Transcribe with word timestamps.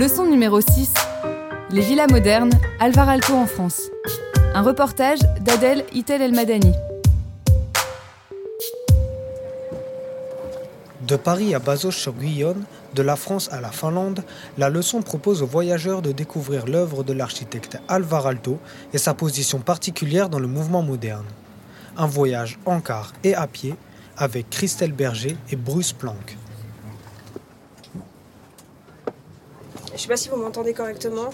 Leçon 0.00 0.24
numéro 0.24 0.62
6. 0.62 0.94
Les 1.68 1.82
villas 1.82 2.06
modernes, 2.10 2.58
Alvar 2.78 3.10
Alto 3.10 3.34
en 3.34 3.44
France. 3.44 3.82
Un 4.54 4.62
reportage 4.62 5.18
d'Adèle 5.42 5.84
Itel 5.92 6.22
El 6.22 6.34
Madani. 6.34 6.72
De 11.06 11.16
Paris 11.16 11.54
à 11.54 11.58
Bazos-sur-Guyonne, 11.58 12.64
de 12.94 13.02
la 13.02 13.14
France 13.14 13.50
à 13.52 13.60
la 13.60 13.70
Finlande, 13.70 14.24
la 14.56 14.70
leçon 14.70 15.02
propose 15.02 15.42
aux 15.42 15.46
voyageurs 15.46 16.00
de 16.00 16.12
découvrir 16.12 16.64
l'œuvre 16.64 17.04
de 17.04 17.12
l'architecte 17.12 17.76
Alvar 17.86 18.26
Alto 18.26 18.58
et 18.94 18.98
sa 18.98 19.12
position 19.12 19.58
particulière 19.58 20.30
dans 20.30 20.38
le 20.38 20.46
mouvement 20.46 20.80
moderne. 20.80 21.26
Un 21.98 22.06
voyage 22.06 22.58
en 22.64 22.80
car 22.80 23.12
et 23.22 23.34
à 23.34 23.46
pied 23.46 23.74
avec 24.16 24.48
Christelle 24.48 24.92
Berger 24.92 25.36
et 25.50 25.56
Bruce 25.56 25.92
Planck. 25.92 26.38
Sais 30.00 30.08
pas 30.08 30.16
si 30.16 30.30
vous 30.30 30.36
m'entendez 30.36 30.72
correctement. 30.72 31.28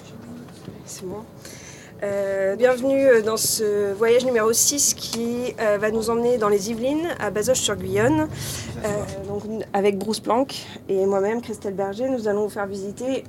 C'est 0.86 1.04
moi. 1.04 1.24
Euh, 2.02 2.56
bienvenue 2.56 3.22
dans 3.24 3.36
ce 3.36 3.92
voyage 3.92 4.26
numéro 4.26 4.52
6 4.52 4.94
qui 4.94 5.54
euh, 5.60 5.78
va 5.78 5.90
nous 5.90 6.10
emmener 6.10 6.36
dans 6.36 6.48
les 6.48 6.70
Yvelines, 6.70 7.08
à 7.20 7.30
Bazoches-sur-Guyonne. 7.30 8.28
Euh, 8.84 8.88
donc, 9.28 9.42
avec 9.72 9.98
Bruce 9.98 10.18
Planck 10.18 10.66
et 10.88 11.06
moi-même, 11.06 11.42
Christelle 11.42 11.74
Berger, 11.74 12.08
nous 12.08 12.26
allons 12.26 12.42
vous 12.42 12.50
faire 12.50 12.66
visiter 12.66 13.22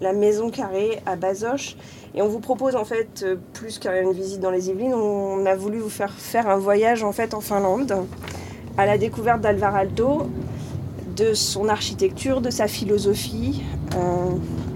la 0.00 0.12
maison 0.12 0.50
carrée 0.50 1.00
à 1.04 1.16
Bazoches. 1.16 1.76
Et 2.14 2.22
on 2.22 2.28
vous 2.28 2.40
propose 2.40 2.76
en 2.76 2.84
fait, 2.84 3.26
plus 3.54 3.78
qu'une 3.80 4.12
visite 4.12 4.40
dans 4.40 4.50
les 4.50 4.70
Yvelines, 4.70 4.94
on 4.94 5.44
a 5.46 5.56
voulu 5.56 5.78
vous 5.78 5.90
faire 5.90 6.12
faire 6.12 6.48
un 6.48 6.58
voyage 6.58 7.02
en 7.02 7.12
fait 7.12 7.34
en 7.34 7.40
Finlande 7.40 8.06
à 8.78 8.86
la 8.86 8.96
découverte 8.96 9.40
d'Alvar 9.40 9.74
Aalto, 9.74 10.28
de 11.18 11.34
son 11.34 11.68
architecture, 11.68 12.40
de 12.40 12.50
sa 12.50 12.68
philosophie, 12.68 13.62
euh, 13.94 14.30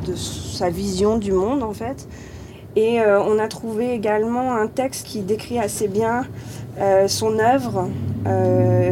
de 0.07 0.15
sa 0.15 0.71
vision 0.71 1.19
du 1.19 1.33
monde 1.33 1.63
en 1.63 1.73
fait. 1.73 2.09
Et 2.75 3.01
euh, 3.01 3.23
on 3.23 3.39
a 3.39 3.49
trouvé 3.49 3.93
également 3.93 4.55
un 4.55 4.67
texte 4.67 5.07
qui 5.07 5.21
décrit 5.21 5.59
assez 5.59 5.89
bien 5.89 6.25
euh, 6.81 7.07
son 7.07 7.39
œuvre, 7.39 7.89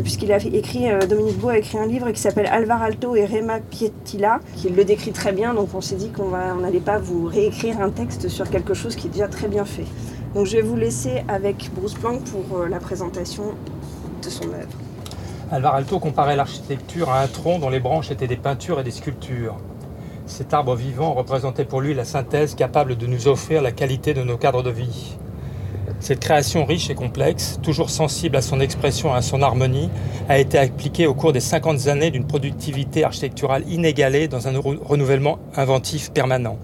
puisqu'il 0.03 0.33
a 0.33 0.37
écrit, 0.37 0.87
Dominique 1.09 1.39
Beau 1.39 1.49
a 1.51 1.59
écrit 1.59 1.79
un 1.79 1.87
livre 1.87 2.11
qui 2.11 2.21
s'appelle 2.21 2.47
Alvar 2.47 2.83
Alto 2.83 3.15
et 3.15 3.25
Rema 3.25 3.61
Pietila, 3.61 4.41
qui 4.57 4.69
le 4.69 4.85
décrit 4.85 5.13
très 5.13 5.33
bien, 5.33 5.55
donc 5.55 5.69
on 5.75 5.81
s'est 5.81 5.97
dit 5.97 6.11
qu'on 6.11 6.31
n'allait 6.61 6.81
pas 6.81 6.99
vous 6.99 7.27
réécrire 7.27 7.81
un 7.81 7.91
texte 7.91 8.29
sur 8.29 8.51
quelque 8.51 8.75
chose 8.75 8.97
qui 8.97 9.07
est 9.07 9.11
déjà 9.11 9.29
très 9.29 9.47
bien 9.49 9.65
fait. 9.65 9.87
Donc 10.35 10.47
je 10.47 10.57
vais 10.57 10.63
vous 10.63 10.77
laisser 10.77 11.23
avec 11.29 11.71
Bruce 11.75 11.95
Planck 11.95 12.23
pour 12.25 12.65
la 12.69 12.81
présentation 12.81 13.45
de 14.23 14.29
son 14.29 14.47
œuvre. 14.47 14.90
Alvar 15.53 15.75
Alto 15.75 15.99
comparait 15.99 16.37
l'architecture 16.37 17.11
à 17.11 17.21
un 17.23 17.27
tronc 17.27 17.59
dont 17.59 17.71
les 17.71 17.81
branches 17.81 18.13
étaient 18.13 18.29
des 18.29 18.37
peintures 18.37 18.79
et 18.79 18.85
des 18.85 18.93
sculptures. 18.93 19.57
Cet 20.27 20.55
arbre 20.55 20.77
vivant 20.77 21.13
représentait 21.13 21.65
pour 21.65 21.81
lui 21.81 21.93
la 21.93 22.05
synthèse 22.05 22.55
capable 22.55 22.97
de 22.97 23.09
nous 23.09 23.27
offrir 23.27 23.61
la 23.61 23.73
qualité 23.73 24.15
de 24.15 24.23
nos 24.23 24.37
cadres 24.37 24.63
de 24.63 24.71
vie. 24.71 25.17
Cette 25.99 26.21
création 26.21 26.65
riche 26.65 26.89
et 26.89 26.95
complexe, 26.95 27.59
toujours 27.65 27.91
sensible 27.91 28.37
à 28.37 28.43
son 28.43 28.61
expression 28.61 29.13
et 29.13 29.19
à 29.19 29.23
son 29.23 29.43
harmonie, 29.43 29.91
a 30.29 30.39
été 30.39 30.57
appliquée 30.57 31.09
au 31.09 31.15
cours 31.15 31.33
des 31.33 31.41
50 31.41 31.89
années 31.89 32.13
d'une 32.13 32.29
productivité 32.29 33.03
architecturale 33.03 33.65
inégalée 33.69 34.29
dans 34.29 34.47
un 34.47 34.57
renouvellement 34.57 35.41
inventif 35.57 36.13
permanent. 36.13 36.59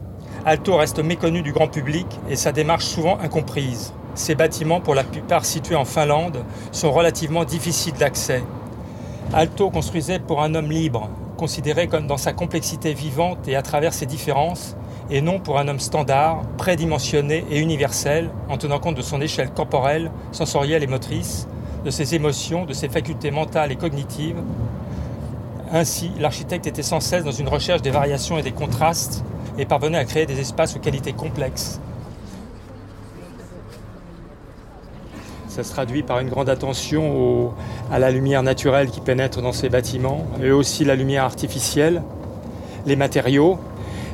Alto 0.45 0.77
reste 0.77 1.01
méconnu 1.01 1.43
du 1.43 1.53
grand 1.53 1.67
public 1.67 2.07
et 2.31 2.37
sa 2.37 2.53
démarche 2.53 2.85
souvent 2.85 3.19
incomprise. 3.19 3.93
Ces 4.15 4.37
bâtiments, 4.37 4.81
pour 4.81 4.95
la 4.95 5.03
plupart 5.03 5.45
situés 5.45 5.75
en 5.75 5.85
Finlande, 5.85 6.45
sont 6.71 6.93
relativement 6.93 7.45
difficiles 7.45 7.95
d'accès. 7.99 8.45
Alto 9.33 9.71
construisait 9.71 10.21
pour 10.21 10.41
un 10.43 10.55
homme 10.55 10.71
libre, 10.71 11.11
considéré 11.37 11.89
comme 11.89 12.07
dans 12.07 12.17
sa 12.17 12.33
complexité 12.33 12.95
vivante 12.95 13.49
et 13.49 13.57
à 13.57 13.63
travers 13.63 13.93
ses 13.93 14.07
différences, 14.07 14.77
et 15.11 15.21
non 15.21 15.41
pour 15.41 15.59
un 15.59 15.67
homme 15.69 15.81
standard, 15.81 16.43
prédimensionné 16.57 17.45
et 17.51 17.59
universel, 17.59 18.31
en 18.49 18.57
tenant 18.57 18.79
compte 18.79 18.97
de 18.97 19.03
son 19.03 19.21
échelle 19.21 19.51
corporelle, 19.51 20.11
sensorielle 20.31 20.83
et 20.83 20.87
motrice, 20.87 21.49
de 21.85 21.91
ses 21.91 22.15
émotions, 22.15 22.65
de 22.67 22.73
ses 22.73 22.89
facultés 22.89 23.33
mentales 23.33 23.73
et 23.73 23.77
cognitives. 23.77 24.41
Ainsi, 25.73 26.13
l'architecte 26.19 26.69
était 26.69 26.83
sans 26.83 27.01
cesse 27.01 27.25
dans 27.25 27.33
une 27.33 27.49
recherche 27.49 27.83
des 27.83 27.91
variations 27.91 28.39
et 28.39 28.43
des 28.43 28.53
contrastes, 28.53 29.25
et 29.59 29.67
parvenait 29.67 29.99
à 29.99 30.05
créer 30.05 30.27
des 30.27 30.39
espaces 30.39 30.77
aux 30.77 30.81
qualités 30.81 31.13
complexes, 31.13 31.81
Ça 35.56 35.65
se 35.65 35.72
traduit 35.72 36.03
par 36.03 36.19
une 36.19 36.28
grande 36.28 36.50
attention 36.50 37.50
à 37.91 37.99
la 37.99 38.11
lumière 38.11 38.43
naturelle 38.43 38.91
qui 38.91 39.00
pénètre 39.00 39.41
dans 39.41 39.53
ces 39.53 39.71
bâtiments, 39.71 40.27
et 40.44 40.50
aussi 40.50 40.84
la 40.84 40.94
lumière 40.94 41.25
artificielle, 41.25 42.03
les 42.84 42.94
matériaux 42.94 43.56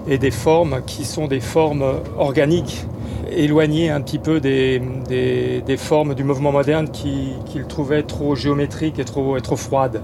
et 0.06 0.18
des 0.18 0.30
formes 0.30 0.82
qui 0.86 1.04
sont 1.04 1.26
des 1.26 1.40
formes 1.40 1.84
organiques, 2.16 2.86
éloignées 3.32 3.90
un 3.90 4.00
petit 4.02 4.20
peu 4.20 4.38
des, 4.38 4.80
formes 5.78 6.14
du 6.14 6.22
mouvement 6.22 6.52
moderne 6.52 6.88
qu'il 6.92 7.64
trouvait 7.68 8.04
trop 8.04 8.36
géométriques 8.36 9.00
et 9.00 9.04
trop, 9.04 9.36
et 9.36 9.40
froides. 9.56 10.00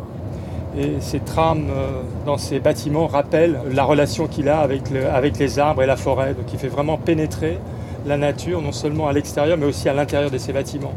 Et 0.77 0.95
ces 0.99 1.21
trames 1.21 1.69
euh, 1.71 2.03
dans 2.27 2.37
ces 2.37 2.59
bâtiments 2.59 3.07
rappellent 3.07 3.61
la 3.71 3.85
relation 3.85 4.27
qu'il 4.27 4.49
a 4.49 4.59
avec, 4.59 4.83
avec 4.93 5.39
les 5.39 5.61
arbres 5.61 5.85
et 5.85 5.87
la 5.87 5.97
forêt, 5.97 6.35
donc 6.35 6.53
il 6.53 6.59
fait 6.59 6.67
vraiment 6.67 6.97
pénétrer 6.97 7.59
la 8.07 8.17
nature, 8.17 8.61
non 8.61 8.73
seulement 8.73 9.07
à 9.07 9.13
l'extérieur, 9.13 9.57
mais 9.57 9.67
aussi 9.67 9.89
à 9.89 9.95
l'intérieur 9.95 10.33
de 10.33 10.39
ces 10.39 10.53
bâtiments. 10.53 10.95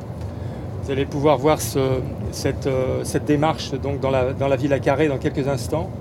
Vous 0.84 0.92
allez 0.92 1.06
pouvoir 1.06 1.38
voir 1.38 1.60
euh, 1.76 2.00
cette, 2.32 3.26
démarche 3.26 3.72
donc, 3.74 4.00
dans, 4.00 4.10
la, 4.10 4.34
la 4.34 4.56
Villa 4.56 4.80
Carrée 4.80 5.08
dans 5.08 5.20
quelques 5.20 5.48
instants, 5.48 5.92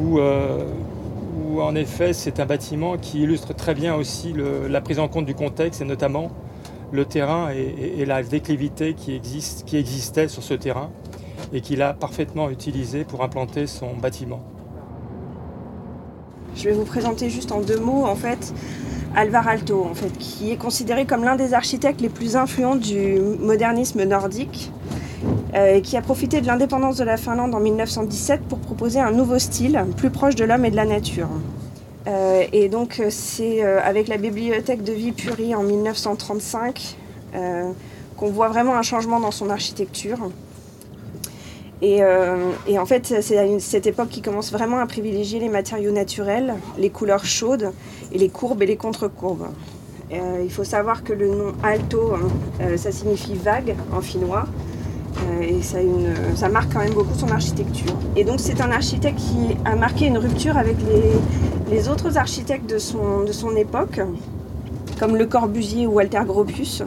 où, 0.00 0.18
euh, 0.18 0.64
en 1.60 1.76
effet 1.76 2.12
c'est 2.12 2.40
un 2.40 2.46
bâtiment 2.46 2.96
qui 2.98 3.22
illustre 3.22 3.54
très 3.54 3.74
bien 3.74 3.94
aussi 3.94 4.34
la 4.68 4.80
prise 4.80 4.98
en 4.98 5.06
compte 5.06 5.24
du 5.24 5.36
contexte 5.36 5.80
et 5.80 5.84
notamment 5.84 6.30
le 6.90 7.04
terrain 7.04 7.50
et, 7.50 8.04
la 8.04 8.24
déclivité 8.24 8.94
qui, 8.94 9.14
existe, 9.14 9.64
qui 9.64 9.76
existait 9.76 10.26
sur 10.26 10.42
ce 10.42 10.54
terrain 10.54 10.90
et 11.52 11.60
qu'il 11.60 11.80
a 11.80 11.94
parfaitement 11.94 12.50
utilisé 12.50 13.04
pour 13.04 13.22
implanter 13.22 13.68
son 13.68 13.94
bâtiment. 13.94 14.40
Je 16.56 16.68
vais 16.68 16.74
vous 16.74 16.84
présenter 16.84 17.30
juste 17.30 17.52
en 17.52 17.60
deux 17.60 17.78
mots 17.78 18.04
en 18.04 18.14
fait 18.14 18.52
Alvar 19.16 19.46
Aalto, 19.46 19.88
qui 20.18 20.50
est 20.50 20.56
considéré 20.56 21.04
comme 21.04 21.24
l'un 21.24 21.36
des 21.36 21.54
architectes 21.54 22.00
les 22.00 22.08
plus 22.08 22.36
influents 22.36 22.76
du 22.76 23.18
modernisme 23.38 24.02
nordique, 24.04 24.72
euh, 25.54 25.76
et 25.76 25.82
qui 25.82 25.96
a 25.96 26.02
profité 26.02 26.40
de 26.40 26.46
l'indépendance 26.46 26.96
de 26.96 27.04
la 27.04 27.16
Finlande 27.16 27.54
en 27.54 27.60
1917 27.60 28.40
pour 28.48 28.58
proposer 28.58 28.98
un 28.98 29.12
nouveau 29.12 29.38
style, 29.38 29.84
plus 29.96 30.10
proche 30.10 30.34
de 30.34 30.44
l'homme 30.44 30.64
et 30.64 30.70
de 30.70 30.76
la 30.76 30.84
nature. 30.84 31.28
Euh, 32.06 32.42
et 32.52 32.68
donc 32.68 33.00
c'est 33.08 33.64
euh, 33.64 33.80
avec 33.82 34.08
la 34.08 34.16
bibliothèque 34.16 34.82
de 34.82 34.92
Viipuri 34.92 35.54
en 35.54 35.62
1935 35.62 36.96
qu'on 38.16 38.30
voit 38.30 38.48
vraiment 38.48 38.76
un 38.76 38.82
changement 38.82 39.18
dans 39.18 39.32
son 39.32 39.50
architecture. 39.50 40.30
Et, 41.86 42.00
et, 42.66 42.78
en 42.78 42.86
fait, 42.86 43.14
c'est 43.20 43.60
cette 43.60 43.86
époque 43.86 44.08
qui 44.08 44.22
commence 44.22 44.50
vraiment 44.50 44.78
à 44.78 44.86
privilégier 44.86 45.38
les 45.38 45.50
matériaux 45.50 45.92
naturels, 45.92 46.54
les 46.78 46.88
couleurs 46.88 47.26
chaudes 47.26 47.72
et 48.10 48.16
les 48.16 48.30
courbes 48.30 48.62
et 48.62 48.66
les 48.66 48.76
contre-courbes. 48.76 49.48
Euh, 50.12 50.42
il 50.44 50.50
faut 50.50 50.64
savoir 50.64 51.02
que 51.02 51.12
le 51.12 51.28
nom 51.28 51.52
alto, 51.62 52.14
hein, 52.14 52.28
euh, 52.60 52.76
ça 52.76 52.92
signifie 52.92 53.34
vague 53.34 53.74
en 53.92 54.00
finnois. 54.00 54.44
Euh, 55.16 55.42
et 55.42 55.62
ça, 55.62 56.48
marque 56.48 56.72
quand 56.72 56.80
même 56.80 56.92
beaucoup 56.92 57.14
son 57.14 57.28
architecture. 57.28 57.92
Et 58.16 58.24
donc 58.24 58.40
c'est 58.40 58.60
un 58.60 58.70
architecte 58.70 59.18
qui 59.18 59.56
a 59.64 59.76
marqué 59.76 60.06
une 60.06 60.18
rupture 60.18 60.56
avec 60.56 60.76
les, 60.80 61.74
les 61.74 61.88
autres 61.88 62.18
architectes 62.18 62.68
de 62.68 62.78
son, 62.78 63.22
de 63.22 63.32
son, 63.32 63.56
époque, 63.56 64.00
comme 64.98 65.16
Le 65.16 65.26
Corbusier 65.26 65.86
ou 65.86 65.92
Walter 65.92 66.20
Gropius. 66.26 66.82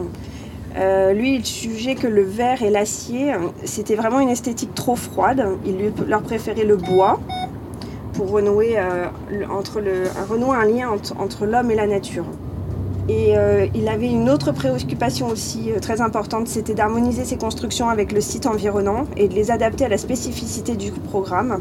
Lui, 0.76 1.36
il 1.36 1.44
jugeait 1.44 1.94
que 1.94 2.06
le 2.06 2.22
verre 2.22 2.62
et 2.62 2.70
l'acier, 2.70 3.32
c'était 3.64 3.96
vraiment 3.96 4.20
une 4.20 4.28
esthétique 4.28 4.74
trop 4.74 4.96
froide. 4.96 5.46
Il 5.64 5.92
leur 6.06 6.22
préférait 6.22 6.64
le 6.64 6.76
bois, 6.76 7.18
pour 8.18 8.32
renouer, 8.32 8.74
euh, 8.76 9.06
entre 9.48 9.80
le, 9.80 10.02
renouer 10.28 10.56
un 10.56 10.64
lien 10.64 10.90
entre, 11.20 11.46
l'homme 11.46 11.70
et 11.70 11.76
la 11.76 11.86
nature. 11.86 12.24
Et 13.08 13.38
euh, 13.38 13.68
il 13.76 13.86
avait 13.86 14.10
une 14.10 14.28
autre 14.28 14.50
préoccupation 14.50 15.28
aussi 15.28 15.70
euh, 15.70 15.78
très 15.78 16.00
importante, 16.00 16.48
c'était 16.48 16.74
d'harmoniser 16.74 17.24
ses 17.24 17.38
constructions 17.38 17.88
avec 17.88 18.10
le 18.10 18.20
site 18.20 18.46
environnant 18.46 19.04
et 19.16 19.28
de 19.28 19.34
les 19.34 19.52
adapter 19.52 19.84
à 19.84 19.88
la 19.88 19.98
spécificité 19.98 20.74
du 20.74 20.90
programme. 20.90 21.60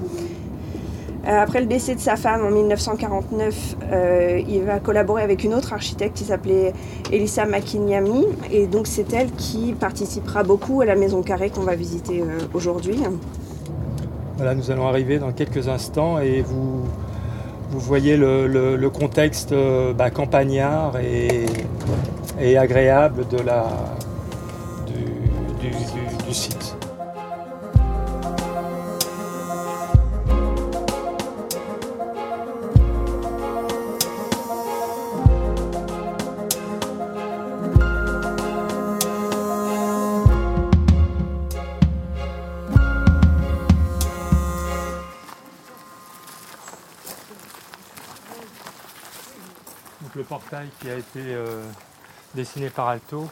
Euh, 1.28 1.42
après 1.42 1.60
le 1.60 1.66
décès 1.66 1.96
de 1.96 2.00
sa 2.00 2.16
femme 2.16 2.46
en 2.46 2.52
1949, 2.52 3.76
il 4.48 4.64
va 4.64 4.80
collaborer 4.80 5.24
avec 5.24 5.44
une 5.44 5.54
autre 5.54 5.74
architecte 5.74 6.18
qui 6.18 6.24
s'appelait 6.24 6.74
Elisa 7.12 7.46
Makinyami. 7.46 8.26
Et 8.52 8.68
donc 8.68 8.88
c'est 8.88 9.12
elle 9.14 9.32
qui 9.32 9.74
participera 9.74 10.44
beaucoup 10.44 10.82
à 10.82 10.86
la 10.86 10.96
maison 10.96 11.22
carrée 11.22 11.50
qu'on 11.50 11.62
va 11.62 11.76
visiter 11.76 12.24
aujourd'hui. 12.54 13.00
Voilà, 14.38 14.54
nous 14.54 14.70
allons 14.70 14.88
arriver 14.88 15.18
dans 15.18 15.32
quelques 15.32 15.68
instants 15.68 16.20
et 16.20 16.42
vous, 16.42 16.84
vous 17.72 17.80
voyez 17.80 18.18
le, 18.18 18.88
contexte 18.90 19.52
euh, 19.52 19.94
bah, 19.94 20.12
campagnard 20.12 20.94
et, 21.00 22.56
agréable 22.56 23.28
de 23.30 23.42
la, 23.42 23.66
du 26.28 26.34
site. 26.34 26.78
Qui 50.80 50.90
a 50.90 50.96
été 50.96 51.20
euh, 51.20 51.64
dessiné 52.36 52.70
par 52.70 52.88
Alto 52.88 53.30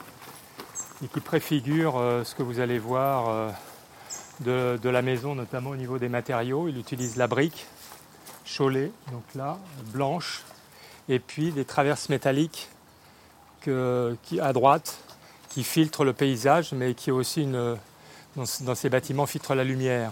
et 1.04 1.08
qui 1.08 1.20
préfigure 1.20 1.98
euh, 1.98 2.24
ce 2.24 2.36
que 2.36 2.44
vous 2.44 2.60
allez 2.60 2.80
voir 2.80 3.30
euh, 3.30 4.78
de, 4.78 4.90
la 4.90 5.02
maison, 5.02 5.36
notamment 5.36 5.72
au 5.72 5.76
niveau 5.76 5.98
des 6.00 6.10
matériaux. 6.10 6.68
Il 6.68 6.78
utilise 6.78 7.18
la 7.18 7.28
brique 7.28 7.66
Cholet, 8.46 8.92
donc 9.12 9.24
là, 9.34 9.58
blanche, 9.88 10.44
et 11.10 11.20
puis 11.20 11.52
des 11.52 11.66
traverses 11.66 12.10
métalliques 12.10 12.70
qui, 13.62 14.40
à 14.40 14.54
droite 14.54 15.00
qui 15.50 15.64
filtrent 15.64 16.04
le 16.04 16.14
paysage, 16.14 16.74
mais 16.74 16.94
qui 16.94 17.10
aussi 17.10 17.48
dans, 18.36 18.76
ces 18.76 18.90
bâtiments 18.90 19.26
filtrent 19.26 19.56
la 19.56 19.64
lumière. 19.64 20.12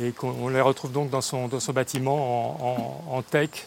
Et 0.00 0.12
on, 0.22 0.48
les 0.48 0.60
retrouve 0.60 0.90
donc 0.90 1.10
dans 1.10 1.20
son, 1.20 1.46
dans 1.46 1.60
son 1.60 1.72
bâtiment 1.72 3.06
en, 3.06 3.16
en 3.16 3.22
tech 3.22 3.66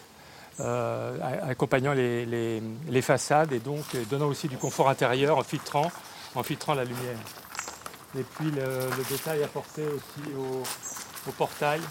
euh, 0.61 1.49
accompagnant 1.49 1.91
les, 1.91 3.01
façades 3.01 3.51
et 3.51 3.59
donc 3.59 3.83
euh, 3.93 4.05
donnant 4.09 4.27
aussi 4.27 4.47
du 4.47 4.57
confort 4.57 4.87
intérieur 4.87 5.37
en 5.37 5.43
filtrant, 5.43 5.91
en 6.33 6.43
filtrant 6.43 6.73
la 6.73 6.85
lumière. 6.85 7.17
Et 8.17 8.23
puis 8.23 8.51
le, 8.51 8.89
détail 9.09 9.43
apporté 9.43 9.83
aussi 9.83 10.33
au, 10.37 10.63
portail 11.33 11.81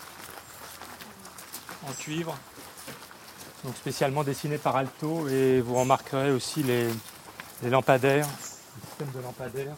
en 1.87 1.93
cuivre, 1.93 2.35
donc 3.65 3.77
spécialement 3.77 4.25
dessiné 4.25 4.57
par 4.57 4.77
Alto 4.77 5.29
et 5.29 5.61
vous 5.61 5.75
remarquerez 5.75 6.31
aussi 6.31 6.63
les, 6.63 6.89
lampadaires, 7.69 8.27
le 8.27 8.89
système 8.89 9.11
de 9.15 9.21
lampadaires 9.21 9.77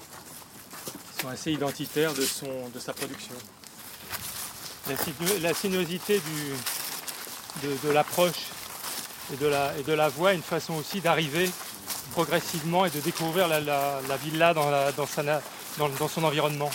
qui 1.16 1.22
sont 1.22 1.28
assez 1.28 1.50
identitaires 1.50 2.14
de, 2.14 2.22
son, 2.22 2.68
de 2.72 2.78
sa 2.78 2.92
production. 2.92 3.34
La, 5.42 5.54
sinuosité 5.54 6.20
du, 6.20 7.68
de 7.82 7.90
l'approche 7.90 8.50
et 9.32 9.36
de 9.36 9.46
la, 9.46 9.72
et 9.76 10.10
voie, 10.10 10.32
une 10.34 10.42
façon 10.42 10.74
aussi 10.74 11.00
d'arriver 11.00 11.50
progressivement 12.12 12.84
et 12.86 12.90
de 12.90 13.00
découvrir 13.00 13.48
la, 13.48 14.16
villa 14.22 14.54
dans, 14.54 16.08
son 16.08 16.24
environnement. 16.24 16.70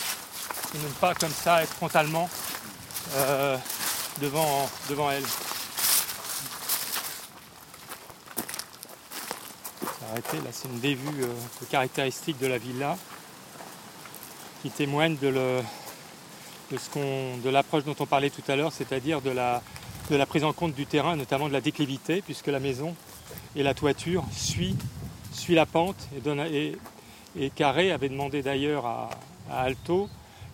Et 0.76 0.78
ne 0.78 0.88
pas 1.00 1.14
comme 1.16 1.32
ça 1.32 1.64
être 1.64 1.74
frontalement 1.74 2.30
euh, 3.16 3.58
devant, 4.22 4.70
devant 4.90 5.12
elle. 5.12 5.24
Arrêté, 10.12 10.38
là 10.38 10.50
c'est 10.52 10.68
une 10.68 10.80
des 10.80 10.96
vues 10.96 11.24
euh, 11.24 11.66
caractéristiques 11.70 12.38
de 12.40 12.48
la 12.48 12.58
villa 12.58 12.98
qui 14.62 14.70
témoigne 14.70 15.16
de 15.18 15.62
l'approche 17.50 17.86
dont 17.86 17.96
on 17.98 18.06
parlait 18.06 18.30
tout 18.30 18.44
à 18.50 18.56
l'heure, 18.56 18.74
c'est-à-dire 18.74 19.22
de 19.22 19.32
la, 19.32 19.64
de 20.12 20.18
la 20.18 20.26
prise 20.26 20.44
en 20.44 20.52
compte 20.52 20.76
du 20.76 20.86
terrain, 20.86 21.16
notamment 21.16 21.48
de 21.48 21.54
la 21.54 21.62
déclivité, 21.62 22.22
puisque 22.22 22.48
la 22.48 22.60
maison 22.60 22.96
et 23.56 23.64
la 23.64 23.74
toiture 23.74 24.26
suit, 24.34 24.76
la 25.50 25.66
pente. 25.66 26.08
Et, 26.52 26.78
et, 27.40 27.50
Carré 27.50 27.92
avait 27.92 28.10
demandé 28.10 28.42
d'ailleurs 28.42 28.86
à, 28.86 29.10
Alto 29.50 30.10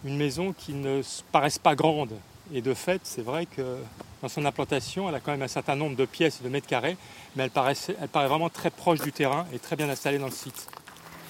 une 0.05 0.15
maison 0.15 0.53
qui 0.53 0.73
ne 0.73 1.01
paraisse 1.31 1.57
pas 1.57 1.75
grande. 1.75 2.13
Et 2.53 2.61
de 2.61 2.73
fait, 2.73 3.01
c'est 3.03 3.23
vrai 3.23 3.45
que 3.45 3.77
dans 4.21 4.29
son 4.29 4.45
implantation, 4.45 5.09
elle 5.09 5.15
a 5.15 5.19
quand 5.19 5.31
même 5.31 5.41
un 5.41 5.47
certain 5.47 5.75
nombre 5.75 5.95
de 5.95 6.05
pièces 6.05 6.39
et 6.39 6.43
de 6.43 6.49
mètres 6.49 6.67
carrés, 6.67 6.95
mais 7.35 7.43
elle, 7.43 7.49
paraît 7.49 8.27
vraiment 8.27 8.49
très 8.49 8.69
proche 8.69 9.01
du 9.01 9.11
terrain 9.11 9.45
et 9.53 9.59
très 9.59 9.75
bien 9.75 9.89
installée 9.89 10.19
dans 10.19 10.27
le 10.27 10.31
site. 10.31 10.67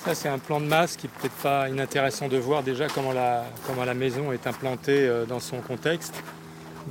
Ça, 0.06 0.16
c'est 0.16 0.30
un 0.30 0.38
plan 0.38 0.60
de 0.62 0.66
masse 0.66 0.96
qui 0.96 1.08
n'est 1.08 1.14
peut-être 1.14 1.42
pas 1.42 1.70
inintéressant 1.70 2.28
de 2.28 2.38
voir 2.38 2.62
déjà 2.62 2.88
comment 2.88 3.14
la, 3.14 3.46
comment 3.66 3.84
la 3.84 3.94
maison 3.94 4.32
est 4.32 4.46
implantée 4.48 5.08
euh, 5.08 5.26
dans 5.26 5.40
son 5.40 5.60
contexte. 5.62 6.22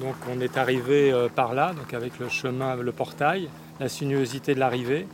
Donc 0.01 0.15
on 0.31 0.41
est 0.41 0.59
arrivé 0.59 1.11
euh, 1.11 1.29
par 1.29 1.55
là, 1.55 1.73
donc 1.73 1.95
avec 1.95 2.19
le 2.19 2.29
chemin, 2.29 2.77
le 2.77 2.93
portail, 2.93 3.49
la 3.81 3.89
sinuosité 3.89 4.55
de 4.55 4.61
l'arrivée, 4.61 5.07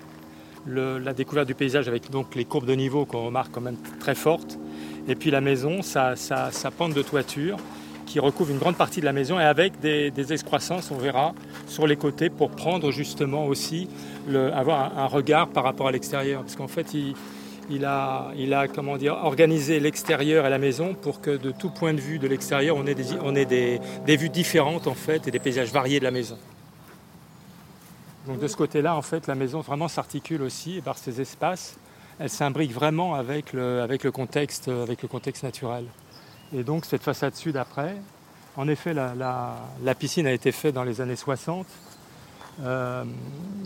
la 0.67 1.13
découverte 1.13 1.47
du 1.47 1.55
paysage 1.55 1.89
avec 1.89 2.11
donc 2.11 2.35
les 2.35 2.45
courbes 2.45 2.67
de 2.67 2.75
niveau 2.75 3.05
qu'on 3.05 3.27
remarque 3.27 3.51
quand 3.53 3.61
même 3.61 3.79
très 4.01 4.15
fortes, 4.15 4.59
et 5.09 5.15
puis 5.15 5.31
la 5.31 5.41
maison, 5.41 5.83
sa, 5.83 6.15
pente 6.77 6.95
de 6.95 7.03
toiture 7.03 7.57
qui 8.07 8.21
recouvre 8.21 8.51
une 8.51 8.59
grande 8.59 8.77
partie 8.77 9.01
de 9.01 9.05
la 9.05 9.13
maison 9.13 9.41
et 9.41 9.45
avec 9.45 9.81
des, 9.81 10.33
excroissances, 10.33 10.91
on 10.91 10.99
verra, 10.99 11.35
sur 11.67 11.87
les 11.87 11.97
côtés 11.97 12.31
pour 12.31 12.51
prendre 12.51 12.91
justement 12.91 13.47
aussi, 13.47 13.89
avoir 14.53 14.99
un, 14.99 15.07
regard 15.07 15.49
par 15.49 15.65
rapport 15.65 15.89
à 15.89 15.93
l'extérieur. 15.93 16.43
Parce 16.43 16.57
qu'en 16.57 16.69
fait, 16.69 16.95
il, 16.95 17.15
il 17.71 17.85
a, 17.85 18.33
il 18.37 18.55
a 18.55 18.69
comment 18.69 18.97
organisé 19.23 19.81
l'extérieur 19.81 20.47
et 20.47 20.51
la 20.51 20.59
maison 20.59 20.95
pour 20.95 21.21
que 21.21 21.31
de 21.31 21.51
tout 21.51 21.71
point 21.71 21.95
de 21.95 22.01
vue 22.01 22.19
de 22.19 22.27
l'extérieur, 22.27 22.77
on 22.77 22.87
ait, 22.87 22.95
des, 22.95 23.13
on 23.23 23.35
ait 23.35 23.45
des, 23.45 24.17
vues 24.17 24.29
différentes 24.29 24.87
en 24.87 24.95
fait 24.95 25.29
et 25.29 25.31
des 25.31 25.39
paysages 25.39 25.73
variés 25.73 25.99
de 25.99 26.05
la 26.05 26.11
maison. 26.11 26.39
Donc 28.27 28.39
de 28.39 28.47
ce 28.47 28.57
côté-là, 28.57 28.95
en 28.95 29.03
fait, 29.03 29.27
la 29.27 29.35
maison 29.35 29.61
vraiment 29.61 29.89
s'articule 29.89 30.43
aussi 30.43 30.81
par 30.81 30.99
ces 30.99 31.21
espaces. 31.21 31.77
Elle 32.19 32.31
s'imbrique 32.31 32.73
vraiment 32.73 33.15
avec 33.15 33.53
le, 33.53 34.11
contexte, 34.11 34.69
avec 34.69 35.03
le 35.03 35.09
contexte 35.09 35.43
naturel. 35.43 35.87
Et 36.55 36.63
donc 36.63 36.85
cette 36.85 37.03
façade 37.03 37.35
sud 37.35 37.57
après, 37.57 37.97
en 38.57 38.69
effet, 38.69 38.93
la, 38.95 39.95
piscine 39.99 40.27
a 40.27 40.33
été 40.33 40.53
faite 40.53 40.75
dans 40.75 40.85
les 40.85 41.01
années 41.01 41.17
60. 41.17 41.67
Euh, 42.63 43.05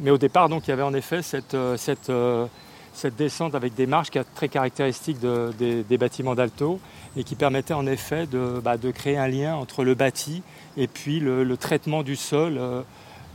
mais 0.00 0.10
au 0.10 0.18
départ, 0.18 0.48
donc, 0.48 0.68
il 0.68 0.70
y 0.70 0.72
avait 0.72 0.82
en 0.82 0.94
effet 0.94 1.20
cette, 1.20 1.56
cette, 1.76 2.08
euh, 2.08 2.46
cette 2.96 3.16
descente 3.16 3.54
avec 3.54 3.74
des 3.74 3.86
marches 3.86 4.10
qui 4.10 4.18
est 4.18 4.24
très 4.34 4.48
caractéristique 4.48 5.18
des, 5.20 5.98
bâtiments 5.98 6.34
d'Alto 6.34 6.80
et 7.16 7.24
qui 7.24 7.34
permettait 7.34 7.74
en 7.74 7.86
effet 7.86 8.26
bah, 8.62 8.76
de, 8.76 8.90
créer 8.90 9.18
un 9.18 9.28
lien 9.28 9.54
entre 9.54 9.84
le 9.84 9.94
bâti 9.94 10.42
et 10.76 10.86
puis 10.86 11.20
le, 11.20 11.56
traitement 11.56 12.02
du 12.02 12.16
sol 12.16 12.56
euh, 12.58 12.82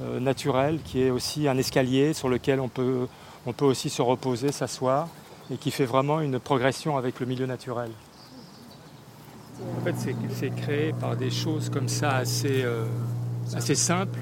euh, 0.01 0.19
naturel 0.19 0.79
qui 0.83 1.01
est 1.01 1.09
aussi 1.09 1.47
un 1.47 1.57
escalier 1.57 2.13
sur 2.13 2.29
lequel 2.29 2.59
on 2.59 2.69
peut, 2.69 3.07
on 3.45 3.53
peut 3.53 3.65
aussi 3.65 3.89
se 3.89 4.01
reposer, 4.01 4.51
s'asseoir 4.51 5.07
et 5.51 5.57
qui 5.57 5.71
fait 5.71 5.85
vraiment 5.85 6.21
une 6.21 6.39
progression 6.39 6.97
avec 6.97 7.19
le 7.19 7.25
milieu 7.25 7.45
naturel. 7.45 7.91
En 9.77 9.83
fait, 9.83 9.95
c'est 10.33 10.55
créé 10.55 10.93
par 10.93 11.15
des 11.15 11.29
choses 11.29 11.69
comme 11.69 11.87
ça 11.87 12.15
assez, 12.15 12.63
euh, 12.63 12.85
assez 13.53 13.75
simples 13.75 14.19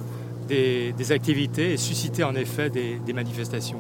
des, 0.50 1.12
activités 1.12 1.74
et 1.74 1.78
susciter 1.78 2.24
en 2.24 2.36
effet 2.36 2.70
des, 2.70 3.14
manifestations. 3.14 3.80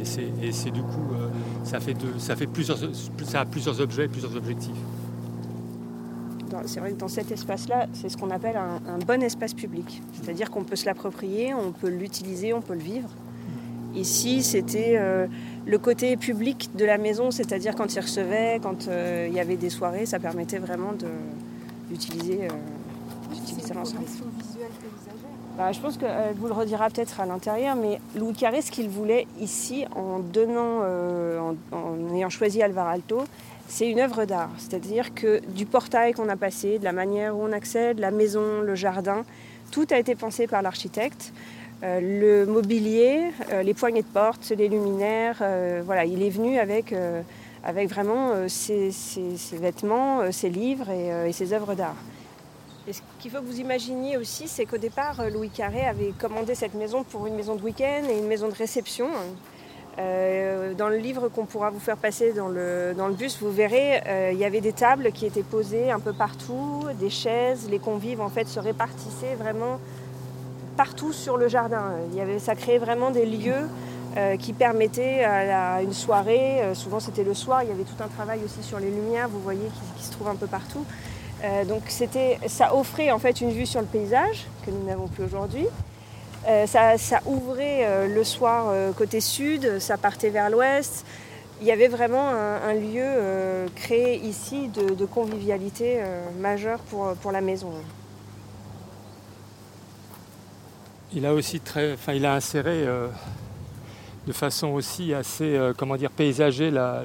Et 0.00 0.52
c'est 0.52 0.70
du 0.70 0.82
coup, 0.82 1.14
euh, 1.14 1.28
ça, 1.64 1.80
fait 1.80 1.96
ça, 2.18 2.36
fait 2.36 2.46
plusieurs, 2.46 2.78
ça 3.24 3.40
a 3.40 3.44
plusieurs 3.44 3.80
objets, 3.80 4.08
plusieurs 4.08 4.36
objectifs. 4.36 4.76
C'est 6.66 6.80
vrai 6.80 6.90
que 6.92 6.98
dans 6.98 7.08
cet 7.08 7.30
espace-là, 7.30 7.86
c'est 7.92 8.08
ce 8.08 8.16
qu'on 8.16 8.30
appelle 8.30 8.56
un, 8.56 8.98
bon 8.98 9.22
espace 9.22 9.54
public. 9.54 10.02
C'est-à-dire 10.12 10.50
qu'on 10.50 10.64
peut 10.64 10.76
se 10.76 10.84
l'approprier, 10.84 11.54
on 11.54 11.72
peut 11.72 11.88
l'utiliser, 11.88 12.52
on 12.52 12.60
peut 12.60 12.74
le 12.74 12.80
vivre. 12.80 13.08
Ici, 13.94 14.42
c'était 14.42 14.96
euh, 14.96 15.26
le 15.66 15.78
côté 15.78 16.16
public 16.16 16.70
de 16.76 16.84
la 16.84 16.98
maison, 16.98 17.30
c'est-à-dire 17.30 17.74
quand 17.74 17.94
il 17.94 18.00
recevait, 18.00 18.60
quand 18.62 18.88
euh, 18.88 19.26
il 19.28 19.34
y 19.34 19.40
avait 19.40 19.56
des 19.56 19.70
soirées, 19.70 20.06
ça 20.06 20.18
permettait 20.18 20.58
vraiment 20.58 20.92
d'utiliser 21.88 22.48
euh, 23.30 23.74
l'ensemble. 23.74 24.04
Bah, 25.56 25.72
je 25.72 25.80
pense 25.80 25.96
qu'elle 25.96 26.10
euh, 26.10 26.32
vous 26.36 26.46
le 26.46 26.52
redira 26.52 26.88
peut-être 26.90 27.20
à 27.20 27.26
l'intérieur, 27.26 27.76
mais 27.76 28.00
Louis 28.16 28.34
Carré, 28.34 28.62
ce 28.62 28.70
qu'il 28.70 28.88
voulait 28.88 29.26
ici, 29.40 29.84
en 29.94 30.18
donnant, 30.18 30.80
euh, 30.82 31.52
en, 31.72 32.14
ayant 32.14 32.30
choisi 32.30 32.62
Alvar 32.62 32.88
Alto, 32.88 33.24
c'est 33.68 33.88
une 33.88 34.00
œuvre 34.00 34.24
d'art. 34.24 34.50
C'est-à-dire 34.58 35.14
que 35.14 35.40
du 35.48 35.66
portail 35.66 36.12
qu'on 36.12 36.28
a 36.28 36.36
passé, 36.36 36.78
de 36.78 36.84
la 36.84 36.92
manière 36.92 37.36
où 37.36 37.42
on 37.42 37.52
accède, 37.52 37.98
la 37.98 38.10
maison, 38.10 38.60
le 38.62 38.74
jardin, 38.74 39.24
tout 39.70 39.86
a 39.90 39.98
été 39.98 40.14
pensé 40.14 40.46
par 40.46 40.62
l'architecte. 40.62 41.32
le 41.82 42.44
mobilier, 42.44 43.30
les 43.62 43.74
poignées 43.74 44.02
de 44.02 44.12
porte, 44.12 44.50
les 44.50 44.68
luminaires, 44.68 45.40
voilà, 45.84 46.04
il 46.04 46.20
est 46.24 46.30
venu 46.30 46.58
avec, 46.58 46.92
avec 47.62 47.88
vraiment 47.88 48.48
ses, 48.48 48.90
vêtements, 49.52 50.32
ses 50.32 50.50
livres 50.50 50.90
et, 50.90 51.32
ses 51.32 51.52
œuvres 51.52 51.74
d'art. 51.74 51.94
Et 52.90 52.92
ce 52.92 53.02
qu'il 53.20 53.30
faut 53.30 53.38
que 53.38 53.46
vous 53.46 53.60
imaginiez 53.60 54.16
aussi, 54.16 54.48
c'est 54.48 54.66
qu'au 54.66 54.76
départ, 54.76 55.22
Louis 55.32 55.48
Carré 55.48 55.86
avait 55.86 56.12
commandé 56.18 56.56
cette 56.56 56.74
maison 56.74 57.04
pour 57.04 57.28
une 57.28 57.36
maison 57.36 57.54
de 57.54 57.62
week-end 57.62 58.02
et 58.10 58.18
une 58.18 58.26
maison 58.26 58.48
de 58.48 58.54
réception. 58.54 59.06
Euh, 60.00 60.74
dans 60.74 60.88
le 60.88 60.96
livre 60.96 61.28
qu'on 61.28 61.44
pourra 61.44 61.70
vous 61.70 61.78
faire 61.78 61.96
passer 61.96 62.32
dans 62.32 62.48
le, 62.48 62.92
bus, 63.16 63.38
vous 63.40 63.52
verrez, 63.52 64.02
euh, 64.08 64.30
il 64.32 64.40
y 64.40 64.44
avait 64.44 64.60
des 64.60 64.72
tables 64.72 65.12
qui 65.12 65.24
étaient 65.24 65.44
posées 65.44 65.92
un 65.92 66.00
peu 66.00 66.12
partout, 66.12 66.82
des 66.98 67.10
chaises, 67.10 67.68
les 67.70 67.78
convives 67.78 68.20
en 68.20 68.28
fait 68.28 68.48
se 68.48 68.58
répartissaient 68.58 69.36
vraiment 69.36 69.78
partout 70.76 71.12
sur 71.12 71.36
le 71.36 71.46
jardin. 71.46 71.92
Ça 72.38 72.56
créait 72.56 72.78
vraiment 72.78 73.12
des 73.12 73.24
lieux 73.24 73.68
euh, 74.16 74.36
qui 74.36 74.52
permettaient 74.52 75.22
à, 75.22 75.80
une 75.80 75.92
soirée, 75.92 76.60
souvent 76.74 76.98
c'était 76.98 77.22
le 77.22 77.34
soir, 77.34 77.62
il 77.62 77.68
y 77.68 77.72
avait 77.72 77.84
tout 77.84 78.02
un 78.02 78.08
travail 78.08 78.40
aussi 78.44 78.64
sur 78.64 78.80
les 78.80 78.90
lumières, 78.90 79.28
vous 79.28 79.40
voyez, 79.40 79.60
qui, 79.60 80.00
qui 80.00 80.04
se 80.06 80.10
trouve 80.10 80.26
un 80.26 80.34
peu 80.34 80.48
partout. 80.48 80.84
Donc 81.66 81.82
c'était, 81.88 82.38
ça 82.46 82.74
offrait 82.74 83.10
en 83.10 83.18
fait 83.18 83.40
une 83.40 83.50
vue 83.50 83.66
sur 83.66 83.80
le 83.80 83.86
paysage 83.86 84.46
que 84.64 84.70
nous 84.70 84.84
n'avons 84.84 85.08
plus 85.08 85.24
aujourd'hui. 85.24 85.66
Euh, 86.48 86.66
ça, 86.66 87.20
ouvrait 87.26 87.84
euh, 87.84 88.08
le 88.08 88.24
soir 88.24 88.68
euh, 88.70 88.92
côté 88.92 89.20
sud, 89.20 89.78
ça 89.78 89.98
partait 89.98 90.30
vers 90.30 90.48
l'ouest. 90.48 91.04
Il 91.60 91.66
y 91.66 91.72
avait 91.72 91.88
vraiment 91.88 92.30
un, 92.30 92.72
lieu 92.72 93.66
créé 93.74 94.16
ici 94.16 94.68
de, 94.68 95.04
convivialité 95.04 96.00
majeure 96.38 96.78
pour, 96.78 97.12
pour 97.16 97.32
la 97.32 97.42
maison. 97.42 97.70
Il 101.12 101.26
a 101.26 101.34
aussi 101.34 101.60
très, 101.60 101.92
enfin, 101.92 102.14
il 102.14 102.24
a 102.24 102.32
inséré 102.32 102.86
de 104.26 104.32
façon 104.32 104.68
aussi 104.68 105.12
assez, 105.12 105.60
comment 105.76 105.96
dire, 105.96 106.10
paysagée 106.10 106.70
la, 106.70 107.04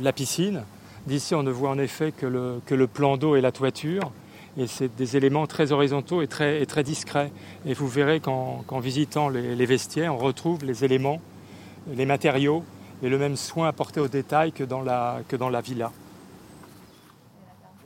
la 0.00 0.12
piscine. 0.12 0.62
D'ici, 1.06 1.34
on 1.34 1.42
ne 1.42 1.50
voit 1.50 1.70
en 1.70 1.78
effet 1.78 2.12
que 2.12 2.26
le, 2.26 2.60
que 2.66 2.74
le 2.74 2.86
plan 2.86 3.16
d'eau 3.16 3.36
et 3.36 3.40
la 3.40 3.52
toiture. 3.52 4.10
Et 4.58 4.66
c'est 4.66 4.94
des 4.96 5.16
éléments 5.16 5.46
très 5.46 5.72
horizontaux 5.72 6.22
et 6.22 6.26
très, 6.26 6.64
très 6.66 6.82
discrets. 6.82 7.30
Et 7.66 7.74
vous 7.74 7.88
verrez 7.88 8.20
qu'en 8.20 8.80
visitant 8.80 9.28
les, 9.28 9.66
vestiaires, 9.66 10.14
on 10.14 10.18
retrouve 10.18 10.64
les 10.64 10.84
éléments, 10.84 11.20
les 11.94 12.06
matériaux 12.06 12.64
et 13.02 13.08
le 13.08 13.18
même 13.18 13.36
soin 13.36 13.68
apporté 13.68 14.00
au 14.00 14.08
détail 14.08 14.52
que 14.52 14.64
dans 14.64 14.80
la, 14.80 15.20
que 15.28 15.36
dans 15.36 15.50
la 15.50 15.60
villa. 15.60 15.92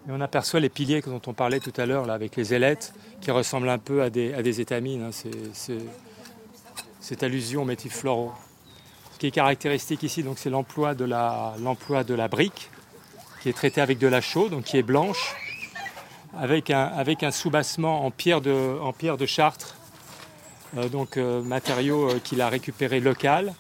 Et 0.09 0.13
on 0.13 0.21
aperçoit 0.21 0.61
les 0.61 0.69
piliers 0.69 1.03
dont 1.03 1.21
on 1.27 1.35
parlait 1.35 1.61
tout 1.61 1.73
à 1.77 1.87
l'heure, 1.87 2.07
là, 2.07 2.15
avec 2.15 2.37
les 2.37 2.55
ailettes, 2.55 2.95
qui 3.21 3.31
ressemblent 3.33 3.69
un 3.69 3.79
peu 3.79 4.03
à 4.03 4.09
des, 4.09 4.33
à 4.33 4.43
des 4.43 4.61
étamines. 4.61 5.03
Hein. 5.03 5.11
C'est, 5.13 5.79
cette 7.01 7.23
allusion 7.23 7.63
aux 7.63 7.65
motifs 7.67 7.97
floraux. 7.97 8.33
Ce 9.13 9.19
qui 9.19 9.27
est 9.27 9.31
caractéristique 9.33 10.03
ici, 10.05 10.25
c'est 10.37 10.51
l'emploi 10.51 10.95
de 10.95 11.05
l'emploi 11.05 12.05
de 12.05 12.15
la 12.15 12.29
brique, 12.29 12.71
qui 13.41 13.49
est 13.49 13.53
traitée 13.53 13.81
avec 13.81 13.99
de 13.99 14.07
la 14.07 14.21
chaux, 14.21 14.49
donc 14.49 14.65
qui 14.65 14.77
est 14.77 14.83
blanche, 14.83 15.35
avec 16.37 16.71
un, 16.71 16.85
avec 16.85 17.23
un 17.23 17.31
soubassement 17.31 18.05
en 18.05 18.11
pierre 18.11 18.41
de, 18.41 18.79
en 18.81 18.93
pierre 18.93 19.17
de 19.17 19.27
Chartres, 19.27 19.77
euh, 20.77 20.89
donc 20.89 21.17
euh, 21.17 21.43
matériau 21.43 22.11
euh, 22.11 22.21
qu'il 22.23 22.41
a 22.41 22.49
récupéré 22.49 23.01
local. 23.01 23.55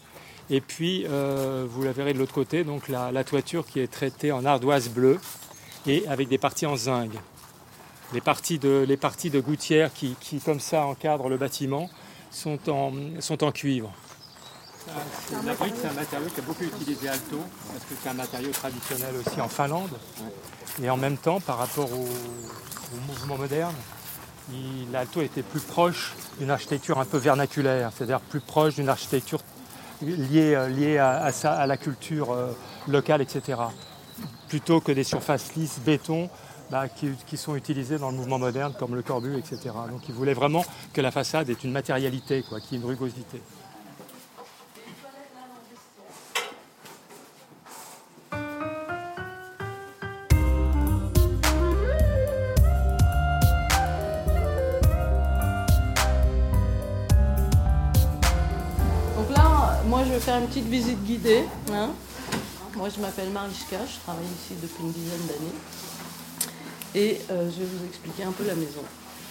Et 0.52 0.60
puis, 0.60 1.04
vous 1.04 1.84
la 1.84 1.92
verrez 1.92 2.12
de 2.12 2.18
l'autre 2.18 2.32
côté, 2.32 2.64
donc 2.64 2.88
la, 2.88 3.22
toiture 3.22 3.64
qui 3.64 3.78
est 3.78 3.86
traitée 3.86 4.32
en 4.32 4.44
ardoise 4.44 4.88
bleue 4.88 5.20
et 5.86 6.04
avec 6.08 6.26
des 6.26 6.38
parties 6.38 6.66
en 6.66 6.74
zinc. 6.74 7.12
Les 8.12 8.20
parties 8.20 8.58
de, 8.58 8.84
les 8.88 8.96
parties 8.96 9.30
de 9.30 9.38
gouttière 9.38 9.92
qui, 9.94 10.16
qui, 10.20 10.40
comme 10.40 10.58
ça, 10.58 10.86
encadrent 10.86 11.28
le 11.28 11.36
bâtiment 11.36 11.88
sont 12.32 12.68
en, 12.68 12.92
sont 13.20 13.44
en 13.44 13.52
cuivre. 13.52 13.92
La 15.44 15.54
brique, 15.54 15.74
c'est 15.80 15.88
un 15.88 15.92
matériau 15.92 16.26
qui 16.28 16.40
a 16.40 16.42
beaucoup 16.42 16.64
utilisé 16.64 17.08
Alto, 17.08 17.38
parce 17.68 17.84
que 17.84 17.94
c'est 18.02 18.08
un 18.08 18.14
matériau 18.14 18.50
traditionnel 18.50 19.14
aussi 19.16 19.40
en 19.40 19.48
Finlande. 19.48 19.90
Et 20.82 20.90
en 20.90 20.96
même 20.96 21.16
temps, 21.16 21.40
par 21.40 21.58
rapport 21.58 21.90
au, 21.92 22.06
mouvement 23.06 23.36
moderne, 23.36 23.74
l'Alto 24.92 25.20
était 25.20 25.42
plus 25.42 25.60
proche 25.60 26.14
d'une 26.38 26.50
architecture 26.50 26.98
un 26.98 27.04
peu 27.04 27.18
vernaculaire, 27.18 27.92
c'est-à-dire 27.94 28.20
plus 28.20 28.40
proche 28.40 28.74
d'une 28.74 28.88
architecture 28.88 29.40
liée, 30.02 30.58
liée 30.70 30.98
à, 30.98 31.66
la 31.66 31.76
culture 31.76 32.32
euh, 32.32 32.50
locale, 32.88 33.20
etc. 33.20 33.60
Plutôt 34.48 34.80
que 34.80 34.90
des 34.90 35.04
surfaces 35.04 35.54
lisses, 35.54 35.78
béton, 35.84 36.28
bah, 36.70 36.86
qui, 36.88 37.36
sont 37.36 37.56
utilisées 37.56 37.98
dans 37.98 38.10
le 38.10 38.16
mouvement 38.16 38.38
moderne, 38.38 38.72
comme 38.78 38.94
le 38.94 39.02
corbu, 39.02 39.36
etc. 39.36 39.70
Donc 39.90 40.08
il 40.08 40.14
voulait 40.14 40.34
vraiment 40.34 40.64
que 40.92 41.00
la 41.00 41.10
façade 41.10 41.50
ait 41.50 41.56
une 41.64 41.72
matérialité, 41.72 42.44
quoi, 42.48 42.60
qui 42.60 42.74
ait 42.74 42.78
une 42.78 42.84
rugosité. 42.84 43.42
Visite 60.70 61.02
guidée. 61.04 61.44
Hein. 61.72 61.90
Moi, 62.76 62.88
je 62.94 63.00
m'appelle 63.00 63.30
Marichka, 63.30 63.76
je 63.84 63.98
travaille 64.04 64.24
ici 64.24 64.54
depuis 64.62 64.84
une 64.84 64.92
dizaine 64.92 65.26
d'années. 65.26 65.58
Et 66.94 67.20
euh, 67.30 67.50
je 67.50 67.60
vais 67.60 67.66
vous 67.66 67.84
expliquer 67.86 68.22
un 68.22 68.30
peu 68.30 68.46
la 68.46 68.54
maison. 68.54 68.80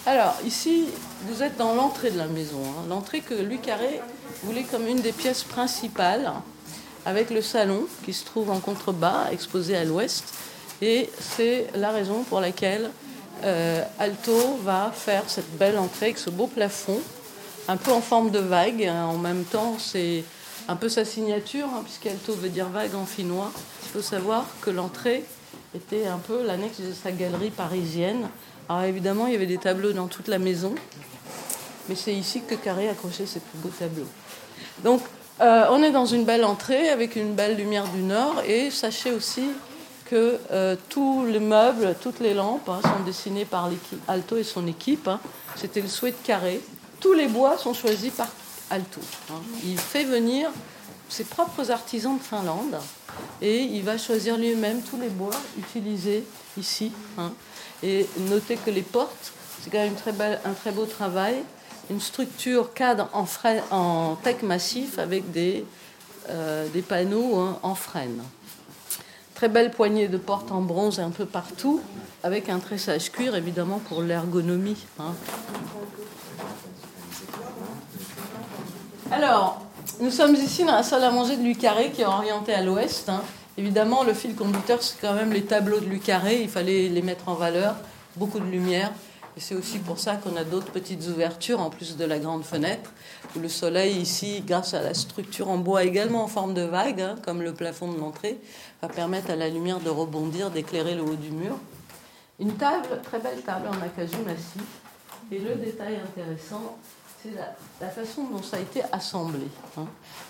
Alors, 0.06 0.36
ici, 0.46 0.88
vous 1.28 1.42
êtes 1.42 1.58
dans 1.58 1.74
l'entrée 1.74 2.12
de 2.12 2.18
la 2.18 2.28
maison. 2.28 2.60
Hein. 2.66 2.84
L'entrée 2.90 3.22
que 3.22 3.34
Louis 3.34 3.60
Carré 3.60 4.02
voulait 4.44 4.64
comme 4.64 4.86
une 4.86 5.00
des 5.00 5.14
pièces 5.14 5.44
principales, 5.44 6.32
avec 7.06 7.30
le 7.30 7.42
salon 7.42 7.86
qui 8.04 8.14
se 8.14 8.26
trouve 8.26 8.50
en 8.50 8.60
contrebas, 8.60 9.30
exposé 9.32 9.78
à 9.78 9.86
l'ouest. 9.86 10.26
Et 10.82 11.10
c'est 11.20 11.68
la 11.74 11.92
raison 11.92 12.24
pour 12.24 12.42
laquelle 12.42 12.92
euh, 13.46 13.82
Alto 13.98 14.60
va 14.64 14.92
faire 14.94 15.24
cette 15.28 15.58
belle 15.58 15.78
entrée 15.78 16.08
avec 16.08 16.18
ce 16.18 16.30
beau 16.30 16.48
plafond, 16.48 17.00
un 17.70 17.78
peu 17.78 17.92
en 17.94 18.02
forme 18.02 18.30
de 18.30 18.40
vague. 18.40 18.90
En 18.90 19.18
même 19.18 19.46
temps, 19.46 19.78
c'est 19.80 20.26
un 20.70 20.76
peu 20.76 20.88
sa 20.88 21.04
signature, 21.04 21.66
hein, 21.66 21.82
puisqu'Alto 21.84 22.34
veut 22.34 22.50
dire 22.50 22.70
vague 22.70 22.94
en 22.94 23.06
finnois. 23.06 23.52
Il 23.84 23.90
faut 23.90 24.04
savoir 24.04 24.46
que 24.62 24.70
l'entrée 24.70 25.26
était 25.76 26.06
un 26.06 26.20
peu 26.20 26.46
l'annexe 26.46 26.80
de 26.80 26.94
sa 26.94 27.12
galerie 27.12 27.50
parisienne. 27.50 28.30
Alors 28.70 28.84
évidemment, 28.84 29.26
il 29.26 29.34
y 29.34 29.36
avait 29.36 29.48
des 29.48 29.58
tableaux 29.58 29.94
dans 29.94 30.06
toute 30.06 30.28
la 30.28 30.38
maison, 30.38 30.76
mais 31.90 31.96
c'est 31.96 32.14
ici 32.14 32.44
que 32.48 32.54
Carré 32.54 32.88
accrochait 32.88 33.26
ses 33.26 33.40
plus 33.40 33.58
beaux 33.58 33.74
tableaux. 33.80 34.08
Donc, 34.84 35.02
euh, 35.42 35.66
on 35.72 35.82
est 35.82 35.92
dans 35.92 36.06
une 36.06 36.24
belle 36.24 36.46
entrée 36.46 36.90
avec 36.90 37.16
une 37.16 37.34
belle 37.34 37.58
lumière 37.58 37.88
du 37.88 38.04
nord, 38.04 38.44
et 38.48 38.70
sachez 38.70 39.12
aussi 39.12 39.50
que 40.06 40.38
euh, 40.52 40.76
tous 40.90 41.26
les 41.26 41.40
meubles, 41.40 41.96
toutes 42.00 42.20
les 42.20 42.36
lampes 42.36 42.70
hein, 42.70 42.80
sont 42.84 43.04
dessinés 43.04 43.46
par 43.46 43.72
Alto 44.08 44.38
et 44.38 44.44
son 44.44 44.68
équipe. 44.68 45.08
Hein. 45.08 45.20
C'était 45.56 45.82
le 45.82 45.88
souhait 45.88 46.12
de 46.12 46.18
Carré. 46.24 46.62
Tous 47.00 47.14
les 47.14 47.28
bois 47.28 47.58
sont 47.58 47.74
choisis 47.74 48.12
par 48.12 48.28
Alto. 48.70 49.02
Hein. 49.32 49.42
Il 49.64 49.78
fait 49.78 50.04
venir 50.04 50.50
ses 51.10 51.24
propres 51.24 51.72
artisans 51.72 52.18
de 52.18 52.24
Finlande 52.24 52.78
et 53.42 53.62
il 53.62 53.84
va 53.84 53.98
choisir 53.98 54.38
lui-même 54.38 54.82
tous 54.82 55.00
les 55.00 55.10
bois 55.10 55.36
utilisés 55.58 56.24
ici. 56.58 56.92
Hein. 57.18 57.32
Et 57.82 58.08
notez 58.30 58.58
que 58.58 58.70
les 58.70 58.82
portes, 58.82 59.34
c'est 59.62 59.70
quand 59.70 59.80
même 59.80 59.96
un 60.46 60.54
très 60.54 60.72
beau 60.72 60.86
travail. 60.86 61.36
Une 61.90 62.00
structure 62.00 62.74
cadre 62.74 63.10
en, 63.14 63.26
en 63.72 64.16
teck 64.18 64.44
massif 64.44 65.00
avec 65.00 65.32
des, 65.32 65.66
euh, 66.30 66.68
panneaux 66.88 67.38
hein, 67.38 67.60
en 67.64 67.74
frêne. 67.74 68.22
Très 69.34 69.50
belle 69.50 69.72
poignée 69.72 70.08
de 70.08 70.18
portes 70.18 70.52
en 70.52 70.62
bronze 70.62 71.00
un 71.00 71.10
peu 71.10 71.26
partout, 71.26 71.82
avec 72.24 72.50
un 72.50 72.60
tressage 72.60 73.12
cuir 73.12 73.36
évidemment 73.36 73.80
pour 73.80 74.02
l'ergonomie. 74.02 74.86
Alors, 79.12 79.60
nous 80.00 80.12
sommes 80.12 80.36
ici 80.36 80.64
dans 80.64 80.74
la 80.74 80.84
salle 80.84 81.04
à 81.04 81.10
manger 81.10 81.36
de 81.36 81.42
Lucaré 81.42 81.90
qui 81.90 82.04
est 82.04 82.06
orientée 82.06 82.54
à 82.54 82.62
l'ouest. 82.62 83.10
Hein. 83.10 83.24
Évidemment, 83.58 84.04
le 84.04 84.14
fil 84.14 84.36
conducteur, 84.36 84.84
c'est 84.84 85.02
quand 85.02 85.14
même 85.14 85.34
les 85.34 85.46
tableaux 85.46 85.80
de 85.80 85.86
Lucaré. 85.86 86.44
Il 86.44 86.50
fallait 86.50 86.90
les 86.90 87.02
mettre 87.02 87.28
en 87.28 87.34
valeur, 87.34 87.76
beaucoup 88.16 88.40
de 88.40 88.46
lumière. 88.46 88.92
Et 89.36 89.40
c'est 89.40 89.56
aussi 89.56 89.80
pour 89.80 89.98
ça 89.98 90.16
qu'on 90.16 90.36
a 90.36 90.44
d'autres 90.44 90.72
petites 90.72 91.08
ouvertures 91.08 91.60
en 91.60 91.72
plus 91.72 91.98
de 91.98 92.06
la 92.06 92.20
grande 92.20 92.44
fenêtre, 92.44 92.92
où 93.36 93.40
le 93.40 93.50
soleil 93.50 93.98
ici, 93.98 94.44
grâce 94.46 94.76
à 94.76 94.82
la 94.82 94.94
structure 94.94 95.50
en 95.50 95.58
bois 95.58 95.84
également 95.84 96.24
en 96.24 96.28
forme 96.28 96.54
de 96.54 96.62
vague, 96.62 97.02
hein, 97.02 97.16
comme 97.26 97.42
le 97.42 97.54
plafond 97.54 97.92
de 97.92 97.98
l'entrée, 97.98 98.38
va 98.82 98.90
permettre 98.90 99.32
à 99.32 99.36
la 99.36 99.50
lumière 99.50 99.80
de 99.80 99.90
rebondir, 99.90 100.52
d'éclairer 100.52 100.94
le 100.94 101.02
haut 101.02 101.16
du 101.16 101.32
mur. 101.32 101.58
Une 102.40 102.54
table, 102.54 103.02
très 103.04 103.20
belle 103.20 103.42
table 103.42 103.70
en 103.70 103.84
acajou 103.84 104.24
massif. 104.24 104.64
Et 105.32 105.40
le 105.40 105.56
détail 105.56 105.96
intéressant, 105.96 106.78
c'est 107.22 107.32
la, 107.82 107.90
façon 107.90 108.24
dont 108.32 108.42
ça 108.42 108.58
a 108.58 108.60
été 108.60 108.82
assemblé. 108.92 109.48
Hein. 109.78 109.86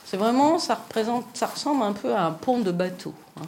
C'est 0.06 0.18
vraiment, 0.18 0.58
ça, 0.58 0.76
représente, 0.76 1.26
ça 1.34 1.48
ressemble 1.48 1.84
un 1.84 1.94
peu 1.94 2.16
à 2.16 2.26
un 2.26 2.32
pont 2.32 2.60
de 2.60 2.72
bateau. 2.72 3.14
Hein. 3.38 3.46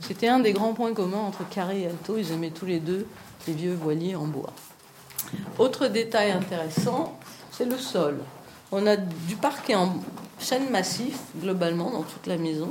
C'était 0.00 0.28
un 0.28 0.40
des 0.40 0.52
grands 0.52 0.74
points 0.74 0.92
communs 0.94 1.18
entre 1.18 1.48
Carré 1.48 1.82
et 1.82 1.86
Alto. 1.86 2.16
Ils 2.16 2.32
aimaient 2.32 2.50
tous 2.50 2.66
les 2.66 2.80
deux 2.80 3.06
les 3.46 3.52
vieux 3.52 3.74
voiliers 3.74 4.16
en 4.16 4.26
bois. 4.26 4.52
Autre 5.58 5.88
détail 5.88 6.32
intéressant, 6.32 7.18
c'est 7.50 7.64
le 7.64 7.78
sol. 7.78 8.18
On 8.72 8.86
a 8.86 8.96
du 8.96 9.36
parquet 9.36 9.74
en 9.74 9.96
chêne 10.38 10.70
massif, 10.70 11.18
globalement, 11.36 11.90
dans 11.90 12.02
toute 12.02 12.26
la 12.26 12.36
maison. 12.36 12.70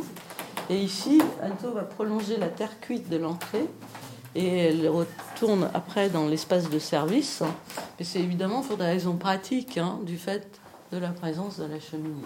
Et 0.70 0.78
ici, 0.78 1.22
Alto 1.42 1.72
va 1.72 1.84
prolonger 1.84 2.38
la 2.38 2.48
terre 2.48 2.80
cuite 2.80 3.10
de 3.10 3.18
l'entrée 3.18 3.68
et 4.36 4.58
elle 4.68 4.90
retourne 4.90 5.70
après 5.74 6.10
dans 6.10 6.28
l'espace 6.28 6.70
de 6.70 6.80
service. 6.80 7.42
Mais 8.00 8.06
c'est 8.06 8.20
évidemment 8.20 8.62
pour 8.62 8.78
des 8.78 8.86
raisons 8.86 9.16
pratiques, 9.16 9.78
hein, 9.78 10.00
du 10.04 10.18
fait 10.18 10.48
de 10.92 10.98
la 10.98 11.10
présence 11.10 11.58
de 11.58 11.66
la 11.66 11.80
cheminée. 11.80 12.24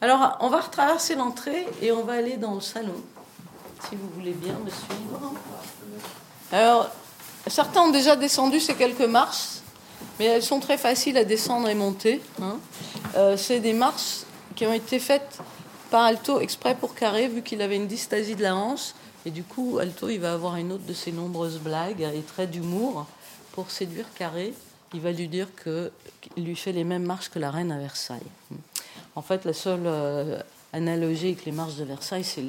Alors, 0.00 0.36
on 0.40 0.48
va 0.48 0.60
retraverser 0.60 1.14
l'entrée 1.14 1.66
et 1.80 1.90
on 1.92 2.04
va 2.04 2.14
aller 2.14 2.36
dans 2.36 2.54
le 2.54 2.60
salon, 2.60 2.94
si 3.88 3.96
vous 3.96 4.08
voulez 4.14 4.32
bien 4.32 4.54
me 4.64 4.70
suivre. 4.70 5.32
Alors, 6.52 6.90
certains 7.46 7.80
ont 7.80 7.90
déjà 7.90 8.14
descendu 8.14 8.60
ces 8.60 8.74
quelques 8.74 9.08
marches, 9.08 9.60
mais 10.18 10.26
elles 10.26 10.42
sont 10.42 10.60
très 10.60 10.78
faciles 10.78 11.16
à 11.16 11.24
descendre 11.24 11.68
et 11.68 11.74
monter. 11.74 12.20
Hein. 12.42 12.58
Euh, 13.16 13.36
c'est 13.36 13.60
des 13.60 13.72
marches 13.72 14.24
qui 14.54 14.66
ont 14.66 14.72
été 14.72 14.98
faites 14.98 15.38
par 15.90 16.02
Alto 16.02 16.40
exprès 16.40 16.74
pour 16.74 16.94
Carré, 16.94 17.28
vu 17.28 17.42
qu'il 17.42 17.62
avait 17.62 17.76
une 17.76 17.86
dystasie 17.86 18.34
de 18.34 18.42
la 18.42 18.54
hanche. 18.54 18.92
Et 19.26 19.30
du 19.30 19.42
coup, 19.42 19.78
Alto, 19.80 20.08
il 20.08 20.20
va 20.20 20.34
avoir 20.34 20.54
une 20.54 20.70
autre 20.70 20.86
de 20.86 20.92
ses 20.92 21.10
nombreuses 21.10 21.58
blagues 21.58 22.00
et 22.00 22.22
traits 22.22 22.48
d'humour 22.48 23.06
pour 23.52 23.72
séduire 23.72 24.06
Carré. 24.14 24.54
Il 24.94 25.00
va 25.00 25.10
lui 25.10 25.26
dire 25.26 25.48
qu'il 25.60 26.44
lui 26.44 26.54
fait 26.54 26.70
les 26.70 26.84
mêmes 26.84 27.02
marches 27.02 27.28
que 27.30 27.40
la 27.40 27.50
reine 27.50 27.72
à 27.72 27.78
Versailles. 27.78 28.20
En 29.16 29.22
fait, 29.22 29.44
la 29.44 29.52
seule 29.52 29.82
euh, 29.86 30.40
analogie 30.72 31.26
avec 31.26 31.44
les 31.44 31.50
marches 31.50 31.74
de 31.74 31.82
Versailles, 31.82 32.22
c'est 32.22 32.44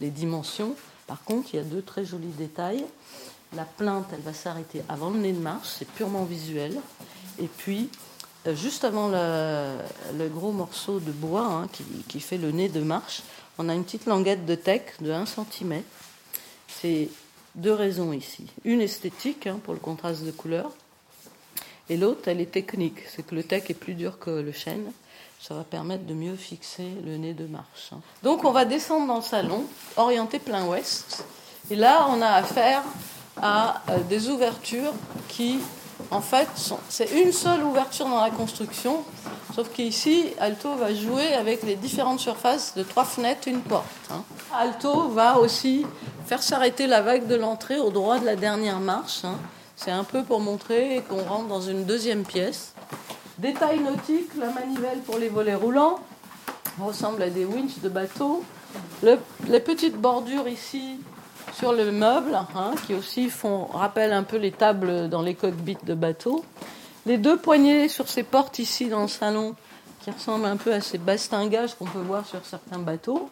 les 0.00 0.10
dimensions. 0.10 0.76
Par 1.08 1.24
contre, 1.24 1.48
il 1.52 1.56
y 1.56 1.58
a 1.58 1.64
deux 1.64 1.82
très 1.82 2.04
jolis 2.04 2.32
détails. 2.38 2.84
La 3.56 3.64
plainte, 3.64 4.06
elle 4.12 4.20
va 4.20 4.32
s'arrêter 4.32 4.82
avant 4.88 5.10
le 5.10 5.18
nez 5.18 5.32
de 5.32 5.40
marche, 5.40 5.66
c'est 5.80 5.88
purement 5.88 6.22
visuel. 6.22 6.76
Et 7.40 7.48
puis, 7.48 7.90
euh, 8.46 8.54
juste 8.54 8.84
avant 8.84 9.08
le, 9.08 10.28
gros 10.28 10.52
morceau 10.52 11.00
de 11.00 11.10
bois 11.10 11.44
hein, 11.44 11.68
qui, 12.06 12.20
fait 12.20 12.38
le 12.38 12.52
nez 12.52 12.68
de 12.68 12.82
marche, 12.82 13.22
on 13.58 13.68
a 13.68 13.74
une 13.74 13.82
petite 13.82 14.06
languette 14.06 14.46
de 14.46 14.54
tech 14.54 14.82
de 15.00 15.10
1 15.10 15.26
cm. 15.26 15.82
C'est 16.80 17.08
deux 17.54 17.72
raisons 17.72 18.12
ici. 18.12 18.46
Une 18.64 18.80
esthétique 18.80 19.46
hein, 19.46 19.60
pour 19.62 19.74
le 19.74 19.80
contraste 19.80 20.24
de 20.24 20.30
couleurs, 20.30 20.72
et 21.88 21.96
l'autre, 21.96 22.28
elle 22.28 22.40
est 22.40 22.52
technique. 22.52 22.98
C'est 23.08 23.26
que 23.26 23.34
le 23.34 23.42
tech 23.42 23.64
est 23.68 23.74
plus 23.74 23.94
dur 23.94 24.18
que 24.18 24.30
le 24.30 24.52
chêne 24.52 24.92
ça 25.40 25.54
va 25.54 25.64
permettre 25.64 26.04
de 26.04 26.12
mieux 26.12 26.36
fixer 26.36 26.86
le 27.04 27.16
nez 27.16 27.32
de 27.32 27.46
marche. 27.46 27.90
Hein. 27.92 28.00
Donc 28.22 28.44
on 28.44 28.52
va 28.52 28.66
descendre 28.66 29.06
dans 29.06 29.16
le 29.16 29.22
salon, 29.22 29.64
orienté 29.96 30.38
plein 30.38 30.66
ouest. 30.66 31.24
Et 31.70 31.76
là, 31.76 32.06
on 32.10 32.20
a 32.20 32.28
affaire 32.28 32.82
à 33.40 33.80
euh, 33.88 33.98
des 34.08 34.28
ouvertures 34.28 34.92
qui, 35.28 35.58
en 36.10 36.20
fait, 36.20 36.48
c'est 36.88 37.10
une 37.22 37.32
seule 37.32 37.62
ouverture 37.62 38.06
dans 38.06 38.20
la 38.20 38.30
construction, 38.30 39.02
sauf 39.54 39.70
qu'ici, 39.72 40.26
Alto 40.38 40.74
va 40.74 40.92
jouer 40.92 41.32
avec 41.32 41.62
les 41.62 41.76
différentes 41.76 42.20
surfaces 42.20 42.74
de 42.74 42.82
trois 42.82 43.04
fenêtres, 43.04 43.48
une 43.48 43.62
porte. 43.62 43.86
Hein. 44.10 44.22
Alto 44.52 45.08
va 45.08 45.38
aussi 45.38 45.86
faire 46.30 46.44
s'arrêter 46.44 46.86
la 46.86 47.02
vague 47.02 47.26
de 47.26 47.34
l'entrée 47.34 47.80
au 47.80 47.90
droit 47.90 48.20
de 48.20 48.24
la 48.24 48.36
dernière 48.36 48.78
marche. 48.78 49.24
Hein. 49.24 49.34
C'est 49.74 49.90
un 49.90 50.04
peu 50.04 50.22
pour 50.22 50.38
montrer 50.38 51.02
qu'on 51.08 51.24
rentre 51.24 51.48
dans 51.48 51.60
une 51.60 51.82
deuxième 51.82 52.22
pièce. 52.22 52.72
Détail 53.38 53.80
nautique, 53.80 54.30
la 54.38 54.50
manivelle 54.50 55.00
pour 55.00 55.18
les 55.18 55.28
volets 55.28 55.56
roulants 55.56 55.98
ressemble 56.80 57.24
à 57.24 57.30
des 57.30 57.44
winches 57.44 57.80
de 57.82 57.88
bateau. 57.88 58.44
les 59.02 59.58
petites 59.58 59.96
bordures 59.96 60.46
ici 60.46 61.00
sur 61.52 61.72
le 61.72 61.90
meuble, 61.90 62.38
hein, 62.54 62.74
qui 62.86 62.94
aussi 62.94 63.28
font, 63.28 63.64
rappellent 63.64 64.12
un 64.12 64.22
peu 64.22 64.36
les 64.36 64.52
tables 64.52 65.08
dans 65.08 65.22
les 65.22 65.34
cockpits 65.34 65.78
de 65.82 65.94
bateau. 65.94 66.44
Les 67.06 67.18
deux 67.18 67.38
poignées 67.38 67.88
sur 67.88 68.08
ces 68.08 68.22
portes 68.22 68.60
ici 68.60 68.88
dans 68.88 69.02
le 69.02 69.08
salon, 69.08 69.56
qui 70.04 70.12
ressemblent 70.12 70.46
un 70.46 70.56
peu 70.56 70.72
à 70.72 70.80
ces 70.80 70.98
bastingages 70.98 71.74
qu'on 71.74 71.86
peut 71.86 71.98
voir 71.98 72.24
sur 72.24 72.46
certains 72.46 72.78
bateaux. 72.78 73.28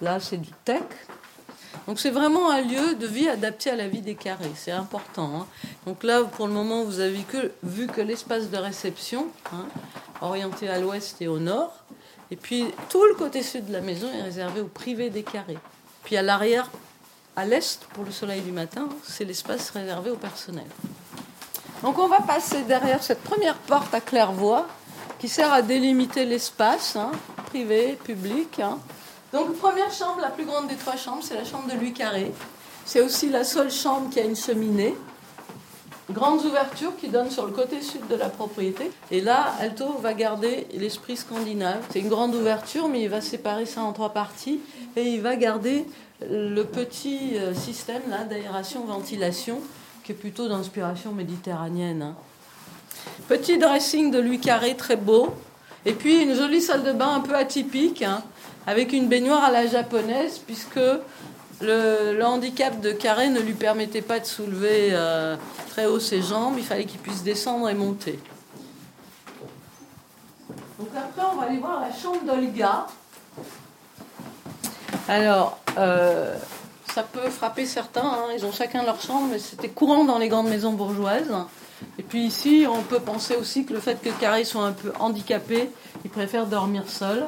Là, 0.00 0.20
c'est 0.20 0.38
du 0.38 0.50
tech. 0.64 0.84
Donc 1.86 1.98
c'est 1.98 2.10
vraiment 2.10 2.50
un 2.50 2.60
lieu 2.60 2.94
de 2.94 3.06
vie 3.06 3.28
adapté 3.28 3.70
à 3.70 3.76
la 3.76 3.88
vie 3.88 4.00
des 4.00 4.14
carrés, 4.14 4.52
c'est 4.54 4.72
important. 4.72 5.32
Hein. 5.34 5.46
Donc 5.86 6.02
là, 6.02 6.22
pour 6.24 6.46
le 6.46 6.52
moment, 6.52 6.84
vous 6.84 7.00
avez 7.00 7.24
vu 7.62 7.86
que 7.86 8.00
l'espace 8.00 8.50
de 8.50 8.56
réception, 8.56 9.28
hein, 9.52 9.66
orienté 10.20 10.68
à 10.68 10.78
l'ouest 10.78 11.20
et 11.20 11.28
au 11.28 11.38
nord, 11.38 11.72
et 12.30 12.36
puis 12.36 12.66
tout 12.88 13.04
le 13.04 13.14
côté 13.14 13.42
sud 13.42 13.66
de 13.66 13.72
la 13.72 13.80
maison 13.80 14.08
est 14.12 14.22
réservé 14.22 14.60
au 14.60 14.66
privé 14.66 15.10
des 15.10 15.22
carrés. 15.22 15.58
Puis 16.04 16.16
à 16.16 16.22
l'arrière, 16.22 16.70
à 17.36 17.44
l'est, 17.44 17.80
pour 17.94 18.04
le 18.04 18.12
soleil 18.12 18.40
du 18.40 18.52
matin, 18.52 18.88
c'est 19.02 19.24
l'espace 19.24 19.70
réservé 19.70 20.10
au 20.10 20.16
personnel. 20.16 20.66
Donc 21.82 21.98
on 21.98 22.08
va 22.08 22.20
passer 22.20 22.62
derrière 22.62 23.02
cette 23.02 23.22
première 23.22 23.56
porte 23.56 23.94
à 23.94 24.00
claire-voie 24.00 24.66
qui 25.18 25.28
sert 25.28 25.52
à 25.52 25.62
délimiter 25.62 26.24
l'espace 26.24 26.96
hein, 26.96 27.10
privé, 27.46 27.98
public. 28.04 28.60
Donc, 29.32 29.56
première 29.58 29.92
chambre, 29.92 30.20
la 30.20 30.30
plus 30.30 30.44
grande 30.44 30.66
des 30.66 30.74
trois 30.74 30.96
chambres, 30.96 31.22
c'est 31.22 31.36
la 31.36 31.44
chambre 31.44 31.68
de 31.68 31.78
Louis 31.78 31.92
Carré. 31.92 32.32
C'est 32.84 33.00
aussi 33.00 33.28
la 33.28 33.44
seule 33.44 33.70
chambre 33.70 34.10
qui 34.10 34.18
a 34.18 34.24
une 34.24 34.34
cheminée. 34.34 34.94
Grandes 36.10 36.44
ouvertures 36.44 36.96
qui 36.96 37.06
donnent 37.06 37.30
sur 37.30 37.46
le 37.46 37.52
côté 37.52 37.80
sud 37.80 38.08
de 38.08 38.16
la 38.16 38.28
propriété. 38.28 38.90
Et 39.12 39.20
là, 39.20 39.54
Alto 39.60 39.98
va 39.98 40.14
garder 40.14 40.66
l'esprit 40.74 41.16
scandinave. 41.16 41.84
C'est 41.92 42.00
une 42.00 42.08
grande 42.08 42.34
ouverture, 42.34 42.88
mais 42.88 43.02
il 43.02 43.08
va 43.08 43.20
séparer 43.20 43.66
ça 43.66 43.82
en 43.82 43.92
trois 43.92 44.12
parties. 44.12 44.58
Et 44.96 45.02
il 45.02 45.20
va 45.20 45.36
garder 45.36 45.86
le 46.28 46.62
petit 46.64 47.36
euh, 47.36 47.54
système 47.54 48.02
d'aération-ventilation, 48.28 49.60
qui 50.02 50.10
est 50.10 50.16
plutôt 50.16 50.48
d'inspiration 50.48 51.12
méditerranéenne. 51.12 52.02
Hein. 52.02 52.16
Petit 53.28 53.58
dressing 53.58 54.10
de 54.10 54.18
Louis 54.18 54.40
Carré, 54.40 54.74
très 54.74 54.96
beau. 54.96 55.28
Et 55.86 55.92
puis 55.92 56.20
une 56.24 56.34
jolie 56.34 56.60
salle 56.60 56.82
de 56.82 56.92
bain 56.92 57.14
un 57.14 57.20
peu 57.20 57.36
atypique. 57.36 58.02
Hein 58.02 58.24
avec 58.70 58.92
une 58.92 59.08
baignoire 59.08 59.42
à 59.42 59.50
la 59.50 59.66
japonaise, 59.66 60.38
puisque 60.38 60.78
le, 61.60 62.22
handicap 62.22 62.80
de 62.80 62.92
Carré 62.92 63.28
ne 63.28 63.40
lui 63.40 63.54
permettait 63.54 64.00
pas 64.00 64.20
de 64.20 64.24
soulever 64.24 64.90
euh, 64.92 65.34
très 65.70 65.86
haut 65.86 65.98
ses 65.98 66.22
jambes, 66.22 66.54
il 66.56 66.64
fallait 66.64 66.84
qu'il 66.84 67.00
puisse 67.00 67.24
descendre 67.24 67.68
et 67.68 67.74
monter. 67.74 68.20
Donc 70.78 70.88
après, 70.96 71.22
on 71.32 71.36
va 71.36 71.46
aller 71.48 71.58
voir 71.58 71.80
la 71.80 71.92
chambre 71.92 72.22
d'Olga. 72.24 72.86
Alors, 75.08 75.58
euh, 75.76 76.36
ça 76.94 77.02
peut 77.02 77.28
frapper 77.28 77.66
certains, 77.66 78.06
hein. 78.06 78.26
ils 78.36 78.46
ont 78.46 78.52
chacun 78.52 78.84
leur 78.84 79.00
chambre, 79.00 79.26
mais 79.32 79.40
c'était 79.40 79.68
courant 79.68 80.04
dans 80.04 80.18
les 80.18 80.28
grandes 80.28 80.48
maisons 80.48 80.74
bourgeoises. 80.74 81.34
Et 81.98 82.04
puis 82.04 82.24
ici, 82.24 82.66
on 82.70 82.82
peut 82.82 83.00
penser 83.00 83.34
aussi 83.34 83.64
que 83.64 83.72
le 83.72 83.80
fait 83.80 84.00
que 84.00 84.10
Carré 84.10 84.44
soit 84.44 84.62
un 84.62 84.72
peu 84.72 84.92
handicapé, 85.00 85.70
il 86.04 86.10
préfère 86.10 86.46
dormir 86.46 86.84
seul. 86.86 87.26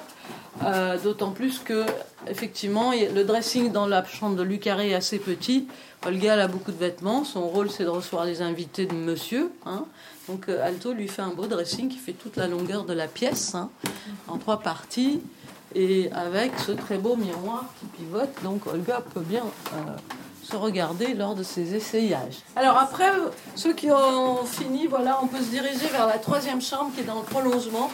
Euh, 0.64 0.98
d'autant 0.98 1.30
plus 1.30 1.58
que, 1.58 1.86
effectivement, 2.28 2.92
le 2.92 3.24
dressing 3.24 3.72
dans 3.72 3.86
la 3.86 4.04
chambre 4.04 4.36
de 4.36 4.42
Lucaré 4.42 4.90
est 4.90 4.94
assez 4.94 5.18
petit. 5.18 5.66
Olga 6.06 6.34
a 6.34 6.46
beaucoup 6.46 6.72
de 6.72 6.76
vêtements. 6.76 7.24
Son 7.24 7.48
rôle, 7.48 7.70
c'est 7.70 7.84
de 7.84 7.88
recevoir 7.88 8.26
les 8.26 8.42
invités 8.42 8.86
de 8.86 8.94
monsieur. 8.94 9.50
Hein. 9.64 9.84
Donc, 10.28 10.48
euh, 10.48 10.64
Alto 10.64 10.92
lui 10.92 11.08
fait 11.08 11.22
un 11.22 11.30
beau 11.30 11.46
dressing 11.46 11.88
qui 11.88 11.98
fait 11.98 12.12
toute 12.12 12.36
la 12.36 12.48
longueur 12.48 12.84
de 12.84 12.92
la 12.92 13.08
pièce, 13.08 13.54
hein, 13.54 13.70
en 14.28 14.36
trois 14.36 14.60
parties, 14.60 15.20
et 15.74 16.10
avec 16.12 16.52
ce 16.58 16.72
très 16.72 16.98
beau 16.98 17.16
miroir 17.16 17.64
qui 17.80 17.86
pivote. 17.86 18.30
Donc, 18.44 18.66
Olga 18.66 19.02
peut 19.14 19.20
bien. 19.20 19.44
Euh, 19.72 19.96
se 20.42 20.56
regarder 20.56 21.14
lors 21.14 21.34
de 21.34 21.42
ses 21.42 21.74
essayages. 21.74 22.38
Alors 22.56 22.76
après, 22.76 23.10
ceux 23.54 23.72
qui 23.72 23.90
ont 23.90 24.44
fini, 24.44 24.86
voilà, 24.86 25.20
on 25.22 25.28
peut 25.28 25.38
se 25.38 25.50
diriger 25.50 25.86
vers 25.86 26.06
la 26.06 26.18
troisième 26.18 26.60
chambre 26.60 26.90
qui 26.94 27.00
est 27.00 27.04
dans 27.04 27.20
le 27.20 27.22
prolongement 27.22 27.90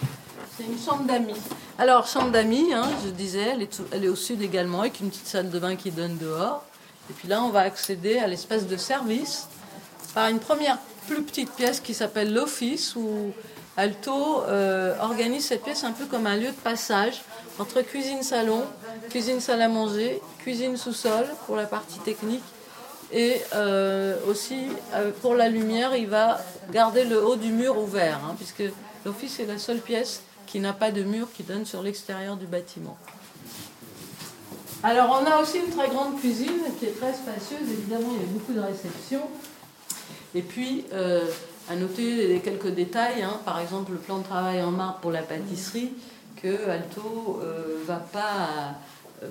c'est 0.59 0.65
une 0.65 0.79
chambre 0.79 1.05
d'amis. 1.05 1.41
Alors, 1.79 2.07
chambre 2.07 2.31
d'amis, 2.31 2.73
hein, 2.75 2.89
je 3.05 3.11
disais, 3.11 3.55
elle 3.93 4.05
est, 4.05 4.09
au 4.09 4.17
sud 4.17 4.43
également, 4.43 4.81
avec 4.81 5.01
une 5.01 5.11
petite 5.11 5.27
salle 5.27 5.51
de 5.51 5.59
bain 5.59 5.77
qui 5.77 5.91
donne 5.91 6.19
dehors. 6.19 6.65
Et 7.11 7.13
puis 7.13 7.29
là, 7.29 7.43
on 7.43 7.51
va 7.51 7.61
accéder 7.61 8.19
à 8.19 8.27
l'espace 8.27 8.67
de 8.67 8.77
service 8.77 9.47
par 10.15 10.29
une 10.29 10.41
première 10.41 10.79
plus 11.07 11.23
petite 11.23 11.53
pièce 11.53 11.81
qui 11.81 11.95
s'appelle 11.95 12.35
l'office, 12.35 12.97
où 12.97 13.33
Alto 13.77 14.43
euh, 14.43 14.97
organise 15.01 15.47
cette 15.47 15.63
pièce 15.63 15.85
un 15.85 15.93
peu 15.93 16.07
comme 16.07 16.27
un 16.27 16.37
lieu 16.37 16.49
de 16.49 16.53
passage 16.65 17.23
entre 17.59 17.81
cuisine-salon, 17.83 18.65
cuisine-salle 19.11 19.63
à 19.63 19.69
manger, 19.69 20.21
cuisine-sous-sol 20.41 21.27
pour 21.47 21.57
la 21.57 21.67
partie 21.67 22.01
technique. 22.01 22.43
Et 23.13 23.41
euh, 23.55 24.17
aussi, 24.29 24.67
euh, 24.95 25.13
pour 25.23 25.35
la 25.35 25.49
lumière, 25.49 25.97
il 25.97 26.09
va 26.09 26.41
garder 26.73 27.05
le 27.05 27.25
haut 27.25 27.37
du 27.37 27.53
mur 27.53 27.79
ouvert, 27.79 28.21
hein, 28.25 28.35
puisque 28.37 28.65
l'office 29.07 29.41
est 29.41 29.47
la 29.47 29.57
seule 29.57 29.79
pièce 29.79 30.23
qui 30.49 30.61
n'a 30.61 30.73
pas 30.73 30.91
de 30.91 31.03
mur 31.03 31.29
qui 31.33 31.43
donne 31.43 31.67
sur 31.67 31.83
l'extérieur 31.83 32.37
du 32.37 32.47
bâtiment. 32.47 32.97
Alors 34.83 35.21
on 35.21 35.31
a 35.31 35.41
aussi 35.43 35.59
une 35.59 35.71
très 35.71 35.89
grande 35.89 36.19
cuisine 36.19 36.63
qui 36.79 36.87
est 36.87 36.99
très 36.99 37.13
spacieuse, 37.13 37.69
évidemment 37.71 38.11
il 38.15 38.21
y 38.21 38.25
a 38.25 38.33
beaucoup 38.33 38.53
de 38.53 38.61
réceptions. 38.61 39.29
Et 40.35 40.43
puis 40.43 40.85
euh, 40.93 41.25
à 41.69 41.77
noter 41.77 42.41
quelques 42.43 42.69
détails, 42.69 43.23
hein. 43.23 43.41
par 43.45 43.61
exemple 43.61 43.93
le 43.93 43.99
plan 43.99 44.19
de 44.19 44.25
travail 44.25 44.63
en 44.63 44.71
marbre 44.71 44.99
pour 45.01 45.11
la 45.11 45.23
pâtisserie, 45.23 45.93
que 46.41 46.71
Alto 46.71 47.41
ne 47.41 47.47
euh, 47.47 47.83
va 47.87 47.97
pas 47.97 48.75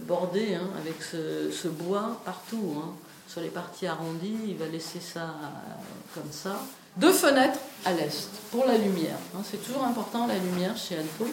border 0.01 0.55
hein, 0.55 0.69
avec 0.79 1.01
ce, 1.01 1.67
bois 1.67 2.21
partout. 2.25 2.75
Hein. 2.77 2.89
sur 3.27 3.41
les 3.41 3.49
parties 3.49 3.87
arrondies, 3.87 4.37
il 4.49 4.57
va 4.57 4.67
laisser 4.67 4.99
ça 4.99 5.21
euh, 5.21 6.13
comme 6.13 6.31
ça. 6.31 6.61
Deux 6.97 7.11
fenêtres 7.13 7.59
à 7.85 7.93
l'est 7.93 8.27
pour 8.51 8.65
la 8.65 8.77
lumière. 8.77 9.17
hein. 9.35 9.41
C'est 9.49 9.63
toujours 9.63 9.83
important 9.83 10.27
la 10.27 10.35
lumière 10.35 10.75
chez 10.77 10.95
Alto. 10.97 11.27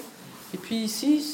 Et 0.53 0.59
puis 0.59 0.77
ici, 0.77 1.24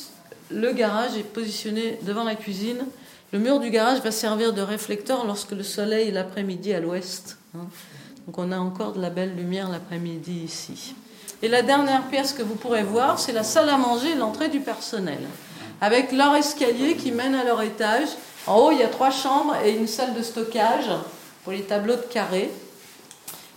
le 0.50 0.72
garage 0.72 1.16
est 1.16 1.22
positionné 1.24 1.98
devant 2.02 2.24
la 2.24 2.34
cuisine. 2.36 2.84
Le 3.32 3.38
mur 3.38 3.60
du 3.60 3.70
garage 3.70 4.00
va 4.00 4.10
servir 4.10 4.52
de 4.52 4.62
réflecteur 4.62 5.26
lorsque 5.26 5.52
le 5.52 5.62
soleil 5.62 6.08
est 6.08 6.12
l'après-midi 6.12 6.72
à 6.72 6.80
l'ouest. 6.80 7.38
hein. 7.56 7.66
Donc 8.26 8.38
on 8.38 8.52
a 8.52 8.58
encore 8.58 8.92
de 8.92 9.00
la 9.00 9.10
belle 9.10 9.34
lumière 9.34 9.68
l'après-midi 9.68 10.42
ici. 10.44 10.94
Et 11.42 11.48
la 11.48 11.62
dernière 11.62 12.02
pièce 12.08 12.32
que 12.32 12.42
vous 12.42 12.54
pourrez 12.54 12.82
voir, 12.84 13.18
c'est 13.18 13.32
la 13.32 13.42
salle 13.42 13.68
à 13.68 13.78
manger, 13.78 14.14
l'entrée 14.14 14.48
du 14.48 14.60
personnel, 14.60 15.20
avec 15.80 16.12
leur 16.12 16.34
escalier 16.36 16.96
qui 16.96 17.12
mène 17.12 17.34
à 17.34 17.44
leur 17.44 17.62
étage. 17.62 18.08
En 18.46 18.56
haut, 18.58 18.70
il 18.72 18.78
y 18.78 18.82
a 18.82 18.88
trois 18.88 19.10
chambres 19.10 19.56
et 19.64 19.72
une 19.74 19.86
salle 19.88 20.14
de 20.14 20.22
stockage 20.22 20.84
pour 21.42 21.52
les 21.52 21.62
tableaux 21.62 21.96
de 21.96 22.02
carré. 22.02 22.50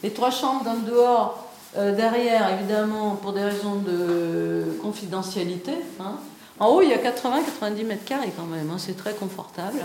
Les 0.03 0.11
trois 0.11 0.31
chambres 0.31 0.63
donnent 0.65 0.83
dehors, 0.85 1.47
euh, 1.77 1.95
derrière, 1.95 2.51
évidemment, 2.59 3.15
pour 3.15 3.33
des 3.33 3.43
raisons 3.43 3.75
de 3.75 4.77
confidentialité. 4.81 5.71
hein. 5.99 6.15
En 6.59 6.67
haut, 6.67 6.81
il 6.81 6.89
y 6.89 6.93
a 6.93 6.97
80-90 6.97 7.83
mètres 7.85 8.05
carrés 8.05 8.31
quand 8.37 8.45
même, 8.45 8.69
hein, 8.69 8.77
c'est 8.77 8.95
très 8.95 9.13
confortable. 9.13 9.79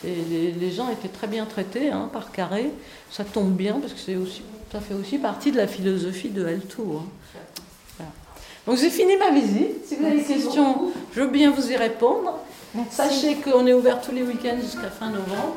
C'est- 0.00 0.08
Les, 0.30 0.52
les 0.52 0.70
gens 0.70 0.88
étaient 0.90 1.08
très 1.08 1.26
bien 1.26 1.44
traités 1.44 1.90
hein, 1.90 2.08
par 2.12 2.30
carré. 2.32 2.70
Ça 3.10 3.24
tombe 3.24 3.52
bien 3.52 3.74
parce 3.80 3.92
que 3.92 4.16
aussi, 4.16 4.42
ça 4.72 4.80
fait 4.80 4.94
aussi 4.94 5.18
partie 5.18 5.52
de 5.52 5.56
la 5.58 5.66
philosophie 5.66 6.28
de 6.30 6.44
Alto. 6.46 7.00
hein. 7.02 7.06
Voilà. 7.98 8.12
Donc 8.66 8.76
j'ai 8.78 8.90
fini 8.90 9.16
ma 9.16 9.30
visite. 9.30 9.86
Si 9.86 9.96
vous 9.96 10.04
avez 10.06 10.16
des 10.18 10.24
questions, 10.24 10.92
je 11.14 11.20
veux 11.20 11.28
bien 11.28 11.50
vous 11.50 11.70
y 11.70 11.76
répondre. 11.76 12.38
Sachez 12.90 13.36
qu'on 13.36 13.66
est 13.66 13.72
ouvert 13.74 14.00
tous 14.00 14.12
les 14.12 14.22
week-ends 14.22 14.58
jusqu'à 14.62 14.90
fin 14.90 15.08
novembre. 15.10 15.56